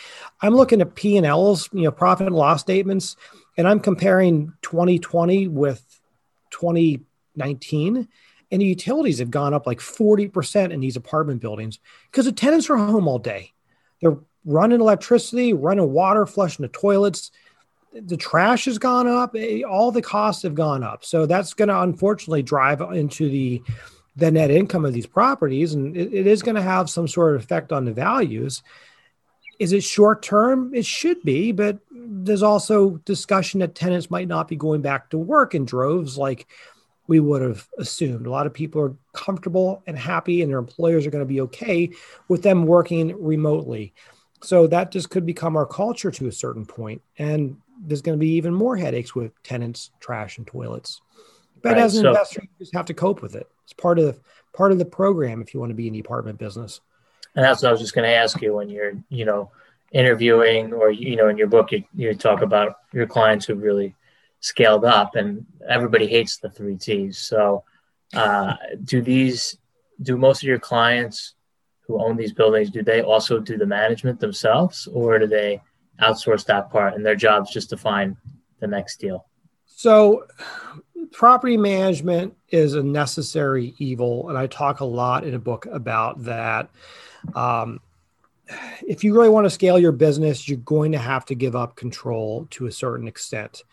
I'm 0.41 0.55
looking 0.55 0.81
at 0.81 0.95
P 0.95 1.17
and 1.17 1.25
L's, 1.25 1.69
you 1.71 1.83
know, 1.83 1.91
profit 1.91 2.25
and 2.27 2.35
loss 2.35 2.61
statements, 2.61 3.15
and 3.57 3.67
I'm 3.67 3.79
comparing 3.79 4.53
2020 4.63 5.47
with 5.49 5.83
2019, 6.49 8.07
and 8.51 8.61
the 8.61 8.65
utilities 8.65 9.19
have 9.19 9.31
gone 9.31 9.53
up 9.53 9.65
like 9.65 9.79
40% 9.79 10.71
in 10.71 10.79
these 10.79 10.95
apartment 10.95 11.41
buildings 11.41 11.79
because 12.11 12.25
the 12.25 12.31
tenants 12.31 12.69
are 12.69 12.77
home 12.77 13.07
all 13.07 13.19
day. 13.19 13.53
They're 14.01 14.17
running 14.45 14.81
electricity, 14.81 15.53
running 15.53 15.91
water, 15.91 16.25
flushing 16.25 16.63
the 16.63 16.69
toilets. 16.69 17.31
The 17.93 18.17
trash 18.17 18.65
has 18.65 18.77
gone 18.77 19.07
up. 19.07 19.35
Eh, 19.35 19.63
all 19.63 19.91
the 19.91 20.01
costs 20.01 20.43
have 20.43 20.55
gone 20.55 20.83
up. 20.83 21.03
So 21.03 21.25
that's 21.25 21.53
going 21.53 21.69
to 21.69 21.81
unfortunately 21.81 22.43
drive 22.43 22.81
into 22.81 23.29
the 23.29 23.61
the 24.17 24.31
net 24.31 24.49
income 24.49 24.85
of 24.85 24.93
these 24.93 25.05
properties 25.05 25.73
and 25.73 25.97
it, 25.97 26.13
it 26.13 26.25
is 26.25 26.41
going 26.41 26.55
to 26.55 26.61
have 26.61 26.89
some 26.89 27.05
sort 27.05 27.35
of 27.35 27.41
effect 27.41 27.73
on 27.73 27.83
the 27.83 27.91
values. 27.91 28.63
Is 29.59 29.73
it 29.73 29.83
short 29.83 30.21
term 30.21 30.73
it 30.73 30.85
should 30.85 31.21
be 31.23 31.51
but 31.51 31.79
there's 31.91 32.43
also 32.43 32.91
discussion 33.03 33.59
that 33.59 33.75
tenants 33.75 34.09
might 34.09 34.29
not 34.29 34.47
be 34.47 34.55
going 34.55 34.81
back 34.81 35.09
to 35.09 35.17
work 35.17 35.53
in 35.53 35.65
droves 35.65 36.17
like 36.17 36.47
we 37.07 37.19
would 37.19 37.41
have 37.41 37.67
assumed 37.77 38.25
a 38.25 38.31
lot 38.31 38.47
of 38.47 38.53
people 38.53 38.81
are 38.81 38.95
comfortable 39.13 39.83
and 39.87 39.97
happy 39.97 40.41
and 40.41 40.51
their 40.51 40.59
employers 40.59 41.05
are 41.05 41.11
going 41.11 41.23
to 41.23 41.27
be 41.27 41.41
okay 41.41 41.89
with 42.27 42.41
them 42.41 42.65
working 42.65 43.15
remotely 43.21 43.93
so 44.41 44.67
that 44.67 44.91
just 44.91 45.09
could 45.09 45.25
become 45.25 45.55
our 45.55 45.65
culture 45.65 46.11
to 46.11 46.27
a 46.27 46.31
certain 46.31 46.65
point 46.65 47.01
and 47.17 47.57
there's 47.81 48.01
going 48.01 48.17
to 48.17 48.19
be 48.19 48.33
even 48.33 48.53
more 48.53 48.77
headaches 48.77 49.13
with 49.13 49.31
tenants, 49.43 49.91
trash, 49.99 50.37
and 50.37 50.47
toilets. 50.47 51.01
But 51.61 51.73
right, 51.73 51.81
as 51.81 51.95
an 51.95 52.03
so, 52.03 52.09
investor, 52.09 52.41
you 52.43 52.49
just 52.59 52.73
have 52.73 52.85
to 52.85 52.93
cope 52.93 53.21
with 53.21 53.35
it. 53.35 53.47
It's 53.63 53.73
part 53.73 53.99
of 53.99 54.05
the 54.05 54.19
part 54.53 54.71
of 54.71 54.77
the 54.77 54.85
program 54.85 55.41
if 55.41 55.53
you 55.53 55.59
want 55.59 55.71
to 55.71 55.75
be 55.75 55.87
in 55.87 55.93
the 55.93 55.99
apartment 55.99 56.37
business. 56.37 56.81
And 57.35 57.43
that's 57.43 57.61
what 57.61 57.69
I 57.69 57.71
was 57.71 57.81
just 57.81 57.93
going 57.93 58.07
to 58.07 58.15
ask 58.15 58.41
you 58.41 58.53
when 58.53 58.69
you're, 58.69 58.93
you 59.09 59.25
know, 59.25 59.51
interviewing 59.91 60.73
or 60.73 60.91
you 60.91 61.15
know, 61.15 61.27
in 61.27 61.37
your 61.37 61.47
book, 61.47 61.71
you, 61.71 61.83
you 61.95 62.13
talk 62.13 62.41
about 62.41 62.77
your 62.93 63.07
clients 63.07 63.45
who 63.45 63.55
really 63.55 63.95
scaled 64.39 64.85
up, 64.85 65.15
and 65.15 65.45
everybody 65.67 66.07
hates 66.07 66.37
the 66.37 66.49
three 66.49 66.77
T's. 66.77 67.17
So, 67.17 67.63
uh, 68.13 68.55
do 68.83 69.01
these 69.01 69.57
do 70.01 70.17
most 70.17 70.43
of 70.43 70.47
your 70.47 70.59
clients 70.59 71.35
who 71.87 72.03
own 72.03 72.17
these 72.17 72.33
buildings 72.33 72.69
do 72.69 72.83
they 72.83 73.01
also 73.01 73.39
do 73.39 73.57
the 73.57 73.65
management 73.65 74.19
themselves, 74.19 74.87
or 74.91 75.19
do 75.19 75.27
they 75.27 75.61
outsource 76.01 76.45
that 76.45 76.69
part 76.69 76.93
and 76.93 77.05
their 77.05 77.15
job's 77.15 77.51
just 77.51 77.69
to 77.69 77.77
find 77.77 78.17
the 78.59 78.67
next 78.67 78.99
deal. 78.99 79.25
So, 79.65 80.25
property 81.11 81.57
management 81.57 82.35
is 82.49 82.75
a 82.75 82.83
necessary 82.83 83.75
evil. 83.77 84.29
And 84.29 84.37
I 84.37 84.47
talk 84.47 84.79
a 84.79 84.85
lot 84.85 85.25
in 85.25 85.33
a 85.33 85.39
book 85.39 85.65
about 85.65 86.23
that. 86.23 86.69
Um, 87.33 87.79
if 88.87 89.03
you 89.03 89.15
really 89.15 89.29
want 89.29 89.45
to 89.45 89.49
scale 89.49 89.79
your 89.79 89.91
business, 89.91 90.47
you're 90.47 90.57
going 90.59 90.91
to 90.91 90.97
have 90.97 91.25
to 91.25 91.35
give 91.35 91.55
up 91.55 91.75
control 91.75 92.47
to 92.51 92.67
a 92.67 92.71
certain 92.71 93.07
extent. 93.07 93.63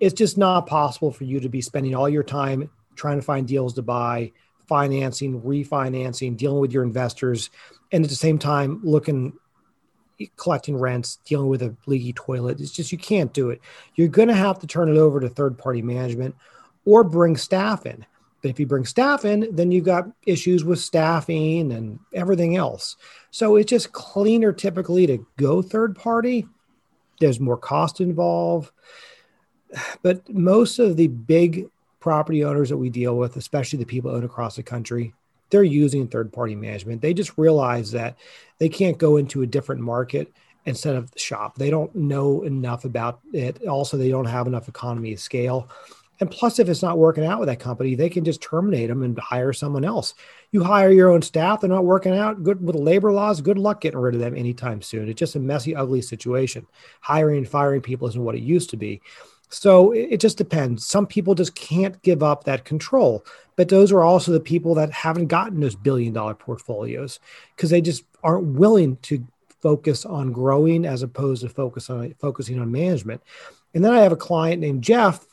It's 0.00 0.14
just 0.14 0.36
not 0.36 0.66
possible 0.66 1.10
for 1.10 1.24
you 1.24 1.40
to 1.40 1.48
be 1.48 1.60
spending 1.60 1.94
all 1.94 2.08
your 2.08 2.22
time 2.22 2.70
trying 2.94 3.18
to 3.18 3.22
find 3.22 3.46
deals 3.46 3.74
to 3.74 3.82
buy, 3.82 4.32
financing, 4.68 5.40
refinancing, 5.42 6.36
dealing 6.36 6.60
with 6.60 6.72
your 6.72 6.82
investors, 6.82 7.50
and 7.92 8.04
at 8.04 8.10
the 8.10 8.16
same 8.16 8.38
time 8.38 8.80
looking 8.82 9.32
collecting 10.36 10.76
rents, 10.76 11.18
dealing 11.26 11.48
with 11.48 11.62
a 11.62 11.76
leaky 11.86 12.12
toilet. 12.12 12.60
It's 12.60 12.72
just 12.72 12.92
you 12.92 12.98
can't 12.98 13.32
do 13.32 13.50
it. 13.50 13.60
You're 13.94 14.08
going 14.08 14.28
to 14.28 14.34
have 14.34 14.58
to 14.60 14.66
turn 14.66 14.88
it 14.88 14.96
over 14.96 15.20
to 15.20 15.28
third 15.28 15.58
party 15.58 15.82
management 15.82 16.34
or 16.84 17.04
bring 17.04 17.36
staff 17.36 17.86
in. 17.86 18.06
But 18.42 18.50
if 18.50 18.60
you 18.60 18.66
bring 18.66 18.86
staff 18.86 19.24
in, 19.24 19.54
then 19.54 19.72
you've 19.72 19.84
got 19.84 20.08
issues 20.26 20.64
with 20.64 20.78
staffing 20.78 21.72
and 21.72 21.98
everything 22.14 22.56
else. 22.56 22.96
So 23.30 23.56
it's 23.56 23.68
just 23.68 23.92
cleaner 23.92 24.52
typically 24.52 25.06
to 25.06 25.26
go 25.36 25.62
third 25.62 25.96
party. 25.96 26.46
There's 27.20 27.40
more 27.40 27.56
cost 27.56 28.00
involved. 28.00 28.70
But 30.02 30.28
most 30.28 30.78
of 30.78 30.96
the 30.96 31.08
big 31.08 31.68
property 32.00 32.44
owners 32.44 32.68
that 32.68 32.76
we 32.76 32.90
deal 32.90 33.16
with, 33.16 33.36
especially 33.36 33.78
the 33.78 33.86
people 33.86 34.10
own 34.10 34.24
across 34.24 34.56
the 34.56 34.62
country, 34.62 35.12
they're 35.50 35.62
using 35.62 36.08
third 36.08 36.32
party 36.32 36.54
management. 36.54 37.02
They 37.02 37.14
just 37.14 37.36
realize 37.36 37.92
that 37.92 38.16
they 38.58 38.68
can't 38.68 38.98
go 38.98 39.16
into 39.16 39.42
a 39.42 39.46
different 39.46 39.80
market 39.80 40.32
instead 40.64 40.96
of 40.96 41.10
the 41.10 41.18
shop. 41.18 41.56
They 41.56 41.70
don't 41.70 41.94
know 41.94 42.42
enough 42.42 42.84
about 42.84 43.20
it. 43.32 43.66
Also, 43.66 43.96
they 43.96 44.10
don't 44.10 44.24
have 44.24 44.46
enough 44.46 44.68
economy 44.68 45.12
of 45.12 45.20
scale. 45.20 45.68
And 46.18 46.30
plus, 46.30 46.58
if 46.58 46.68
it's 46.68 46.82
not 46.82 46.98
working 46.98 47.26
out 47.26 47.38
with 47.38 47.48
that 47.48 47.60
company, 47.60 47.94
they 47.94 48.08
can 48.08 48.24
just 48.24 48.40
terminate 48.40 48.88
them 48.88 49.02
and 49.02 49.18
hire 49.18 49.52
someone 49.52 49.84
else. 49.84 50.14
You 50.50 50.64
hire 50.64 50.90
your 50.90 51.10
own 51.10 51.20
staff, 51.20 51.60
they're 51.60 51.68
not 51.68 51.84
working 51.84 52.16
out 52.16 52.42
good 52.42 52.64
with 52.64 52.74
labor 52.74 53.12
laws. 53.12 53.42
Good 53.42 53.58
luck 53.58 53.82
getting 53.82 53.98
rid 53.98 54.14
of 54.14 54.20
them 54.20 54.34
anytime 54.34 54.80
soon. 54.80 55.08
It's 55.08 55.18
just 55.18 55.36
a 55.36 55.40
messy, 55.40 55.76
ugly 55.76 56.00
situation. 56.00 56.66
Hiring 57.00 57.38
and 57.38 57.48
firing 57.48 57.82
people 57.82 58.08
isn't 58.08 58.22
what 58.22 58.34
it 58.34 58.42
used 58.42 58.70
to 58.70 58.76
be. 58.78 59.02
So 59.48 59.92
it 59.92 60.18
just 60.18 60.38
depends. 60.38 60.86
Some 60.86 61.06
people 61.06 61.34
just 61.34 61.54
can't 61.54 62.00
give 62.02 62.22
up 62.22 62.44
that 62.44 62.64
control, 62.64 63.24
but 63.54 63.68
those 63.68 63.92
are 63.92 64.02
also 64.02 64.32
the 64.32 64.40
people 64.40 64.74
that 64.74 64.90
haven't 64.90 65.28
gotten 65.28 65.60
those 65.60 65.76
billion 65.76 66.12
dollar 66.12 66.34
portfolios 66.34 67.20
because 67.54 67.70
they 67.70 67.80
just 67.80 68.04
aren't 68.24 68.58
willing 68.58 68.96
to 69.02 69.26
focus 69.62 70.04
on 70.04 70.32
growing 70.32 70.84
as 70.84 71.02
opposed 71.02 71.42
to 71.42 71.48
focus 71.48 71.88
on 71.90 72.14
focusing 72.20 72.58
on 72.58 72.70
management. 72.70 73.22
And 73.74 73.84
then 73.84 73.92
I 73.92 74.00
have 74.00 74.12
a 74.12 74.16
client 74.16 74.60
named 74.60 74.82
Jeff 74.82 75.24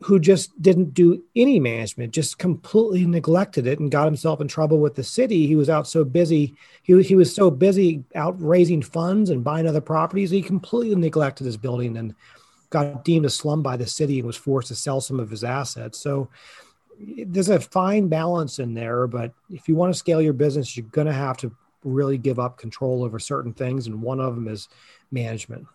who 0.00 0.20
just 0.20 0.60
didn't 0.62 0.94
do 0.94 1.22
any 1.34 1.58
management, 1.58 2.12
just 2.12 2.38
completely 2.38 3.04
neglected 3.04 3.66
it 3.66 3.80
and 3.80 3.90
got 3.90 4.04
himself 4.04 4.40
in 4.40 4.46
trouble 4.46 4.78
with 4.78 4.94
the 4.94 5.02
city. 5.02 5.46
He 5.46 5.56
was 5.56 5.68
out 5.68 5.88
so 5.88 6.04
busy. 6.04 6.54
He, 6.82 7.02
he 7.02 7.16
was 7.16 7.34
so 7.34 7.50
busy 7.50 8.04
out 8.14 8.40
raising 8.40 8.80
funds 8.80 9.30
and 9.30 9.42
buying 9.42 9.66
other 9.66 9.80
properties. 9.80 10.30
He 10.30 10.40
completely 10.40 10.94
neglected 10.94 11.44
his 11.44 11.56
building 11.56 11.96
and 11.96 12.14
got 12.70 13.04
deemed 13.04 13.26
a 13.26 13.30
slum 13.30 13.62
by 13.62 13.76
the 13.76 13.86
city 13.86 14.18
and 14.18 14.26
was 14.26 14.36
forced 14.36 14.68
to 14.68 14.74
sell 14.74 15.00
some 15.00 15.20
of 15.20 15.30
his 15.30 15.44
assets. 15.44 15.98
So 15.98 16.28
there's 16.98 17.48
a 17.48 17.60
fine 17.60 18.08
balance 18.08 18.58
in 18.58 18.74
there, 18.74 19.06
but 19.06 19.32
if 19.50 19.68
you 19.68 19.74
want 19.74 19.92
to 19.92 19.98
scale 19.98 20.20
your 20.20 20.32
business, 20.32 20.76
you're 20.76 20.86
going 20.86 21.06
to 21.06 21.12
have 21.12 21.36
to 21.38 21.54
really 21.84 22.18
give 22.18 22.38
up 22.38 22.58
control 22.58 23.04
over 23.04 23.18
certain 23.18 23.52
things, 23.52 23.86
and 23.86 24.02
one 24.02 24.20
of 24.20 24.34
them 24.34 24.48
is 24.48 24.68
management. 25.12 25.66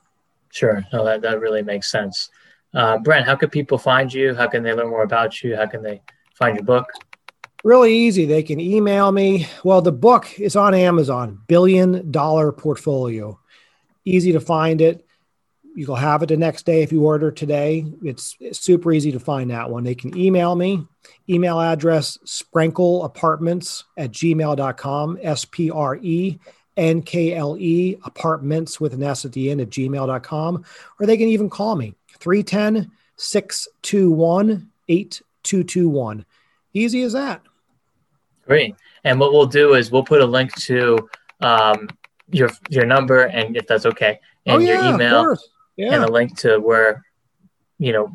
Sure, 0.49 0.85
no, 0.91 1.03
that 1.05 1.21
that 1.21 1.39
really 1.39 1.63
makes 1.63 1.89
sense. 1.89 2.29
Uh, 2.73 2.97
Brent, 2.97 3.25
how 3.25 3.35
can 3.35 3.49
people 3.49 3.77
find 3.77 4.13
you? 4.13 4.35
How 4.35 4.47
can 4.47 4.63
they 4.63 4.73
learn 4.73 4.89
more 4.89 5.03
about 5.03 5.41
you? 5.41 5.55
How 5.55 5.65
can 5.65 5.81
they 5.81 6.01
find 6.35 6.55
your 6.55 6.65
book? 6.65 6.87
Really 7.63 7.93
easy. 7.93 8.25
They 8.25 8.43
can 8.43 8.59
email 8.59 9.11
me. 9.11 9.47
Well, 9.63 9.81
the 9.81 9.91
book 9.91 10.39
is 10.39 10.55
on 10.55 10.73
Amazon, 10.73 11.39
Billion 11.47 12.11
Dollar 12.11 12.51
Portfolio. 12.51 13.39
Easy 14.03 14.33
to 14.33 14.41
find 14.41 14.81
it 14.81 15.05
you'll 15.75 15.95
have 15.95 16.23
it 16.23 16.27
the 16.27 16.37
next 16.37 16.65
day 16.65 16.83
if 16.83 16.91
you 16.91 17.03
order 17.03 17.31
today. 17.31 17.85
It's, 18.03 18.35
it's, 18.39 18.59
super 18.59 18.91
easy 18.91 19.11
to 19.11 19.19
find 19.19 19.49
that 19.51 19.69
one. 19.69 19.83
They 19.83 19.95
can 19.95 20.17
email 20.17 20.55
me. 20.55 20.85
Email 21.29 21.59
address 21.59 22.17
sprenkle 22.25 23.05
at 23.97 24.11
gmail.com, 24.11 25.19
S 25.21 25.45
P 25.45 25.71
R 25.71 25.95
E 26.01 26.39
N 26.77 27.01
K 27.01 27.33
L 27.33 27.57
E 27.57 27.97
apartments 28.03 28.79
with 28.79 28.93
an 28.93 29.03
S 29.03 29.25
at 29.25 29.31
the 29.33 29.51
end 29.51 29.61
at 29.61 29.69
gmail.com. 29.69 30.65
Or 30.99 31.05
they 31.05 31.17
can 31.17 31.27
even 31.27 31.49
call 31.49 31.75
me 31.75 31.95
310 32.19 32.91
621 33.17 34.69
8221. 34.87 36.25
Easy 36.73 37.03
as 37.03 37.13
that. 37.13 37.41
Great. 38.45 38.75
And 39.03 39.19
what 39.19 39.31
we'll 39.33 39.45
do 39.45 39.75
is 39.75 39.91
we'll 39.91 40.03
put 40.03 40.21
a 40.21 40.25
link 40.25 40.53
to 40.61 41.09
um, 41.41 41.89
your 42.31 42.49
your 42.69 42.85
number 42.85 43.23
and 43.23 43.55
if 43.55 43.67
that's 43.67 43.85
okay 43.85 44.19
and 44.45 44.57
oh, 44.57 44.59
yeah, 44.65 44.85
your 44.85 44.95
email 44.95 45.37
yeah. 45.75 45.93
and 45.93 46.03
a 46.03 46.11
link 46.11 46.37
to 46.39 46.57
where 46.59 47.03
you 47.77 47.91
know 47.91 48.11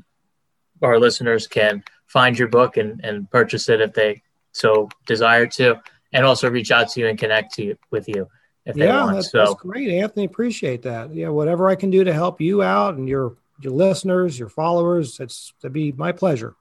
our 0.83 0.99
listeners 0.99 1.47
can 1.47 1.83
find 2.07 2.39
your 2.39 2.49
book 2.49 2.77
and, 2.77 3.01
and 3.05 3.31
purchase 3.31 3.69
it 3.69 3.81
if 3.81 3.93
they 3.93 4.23
so 4.53 4.89
desire 5.07 5.47
to, 5.47 5.81
and 6.13 6.25
also 6.25 6.51
reach 6.51 6.71
out 6.71 6.89
to 6.89 7.01
you 7.01 7.07
and 7.07 7.19
connect 7.19 7.55
to 7.55 7.65
you, 7.65 7.79
with 7.91 8.09
you 8.09 8.29
if 8.65 8.77
they 8.77 8.87
yeah, 8.87 9.05
want. 9.05 9.17
that's, 9.17 9.31
so 9.31 9.39
that's 9.39 9.55
great, 9.55 9.89
Anthony. 9.91 10.25
Appreciate 10.25 10.83
that. 10.83 11.15
Yeah, 11.15 11.29
whatever 11.29 11.69
I 11.69 11.75
can 11.75 11.91
do 11.91 12.05
to 12.05 12.13
help 12.13 12.41
you 12.41 12.63
out 12.63 12.95
and 12.95 13.09
your 13.09 13.37
your 13.61 13.73
listeners, 13.73 14.39
your 14.39 14.49
followers, 14.49 15.19
it's 15.21 15.53
to 15.63 15.71
be 15.71 15.91
my 15.93 16.13
pleasure. 16.13 16.55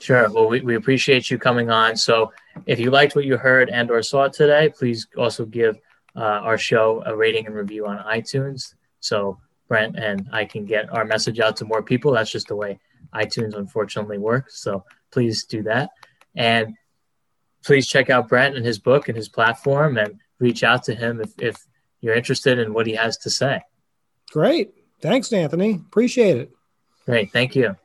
Sure. 0.00 0.28
Well, 0.30 0.48
we, 0.48 0.60
we 0.60 0.74
appreciate 0.74 1.30
you 1.30 1.38
coming 1.38 1.70
on. 1.70 1.96
So 1.96 2.32
if 2.66 2.78
you 2.78 2.90
liked 2.90 3.16
what 3.16 3.24
you 3.24 3.38
heard 3.38 3.70
and 3.70 3.90
or 3.90 4.02
saw 4.02 4.28
today, 4.28 4.68
please 4.68 5.06
also 5.16 5.46
give 5.46 5.78
uh, 6.14 6.20
our 6.20 6.58
show 6.58 7.02
a 7.06 7.16
rating 7.16 7.46
and 7.46 7.54
review 7.54 7.86
on 7.86 7.98
iTunes. 8.04 8.74
So 9.00 9.38
Brent 9.68 9.96
and 9.96 10.28
I 10.32 10.44
can 10.44 10.64
get 10.64 10.92
our 10.92 11.04
message 11.04 11.40
out 11.40 11.56
to 11.58 11.64
more 11.64 11.82
people. 11.82 12.12
That's 12.12 12.30
just 12.30 12.48
the 12.48 12.56
way 12.56 12.78
iTunes 13.14 13.54
unfortunately 13.54 14.18
works. 14.18 14.60
So 14.60 14.84
please 15.10 15.44
do 15.44 15.62
that. 15.64 15.90
And 16.34 16.74
please 17.64 17.86
check 17.86 18.10
out 18.10 18.28
Brent 18.28 18.56
and 18.56 18.64
his 18.64 18.78
book 18.78 19.08
and 19.08 19.16
his 19.16 19.28
platform 19.28 19.98
and 19.98 20.20
reach 20.38 20.62
out 20.62 20.84
to 20.84 20.94
him 20.94 21.20
if, 21.20 21.30
if 21.38 21.66
you're 22.00 22.14
interested 22.14 22.58
in 22.58 22.72
what 22.72 22.86
he 22.86 22.94
has 22.94 23.16
to 23.18 23.30
say. 23.30 23.62
Great. 24.30 24.74
Thanks, 25.00 25.32
Anthony. 25.32 25.74
Appreciate 25.74 26.36
it. 26.36 26.50
Great. 27.04 27.32
Thank 27.32 27.54
you. 27.56 27.76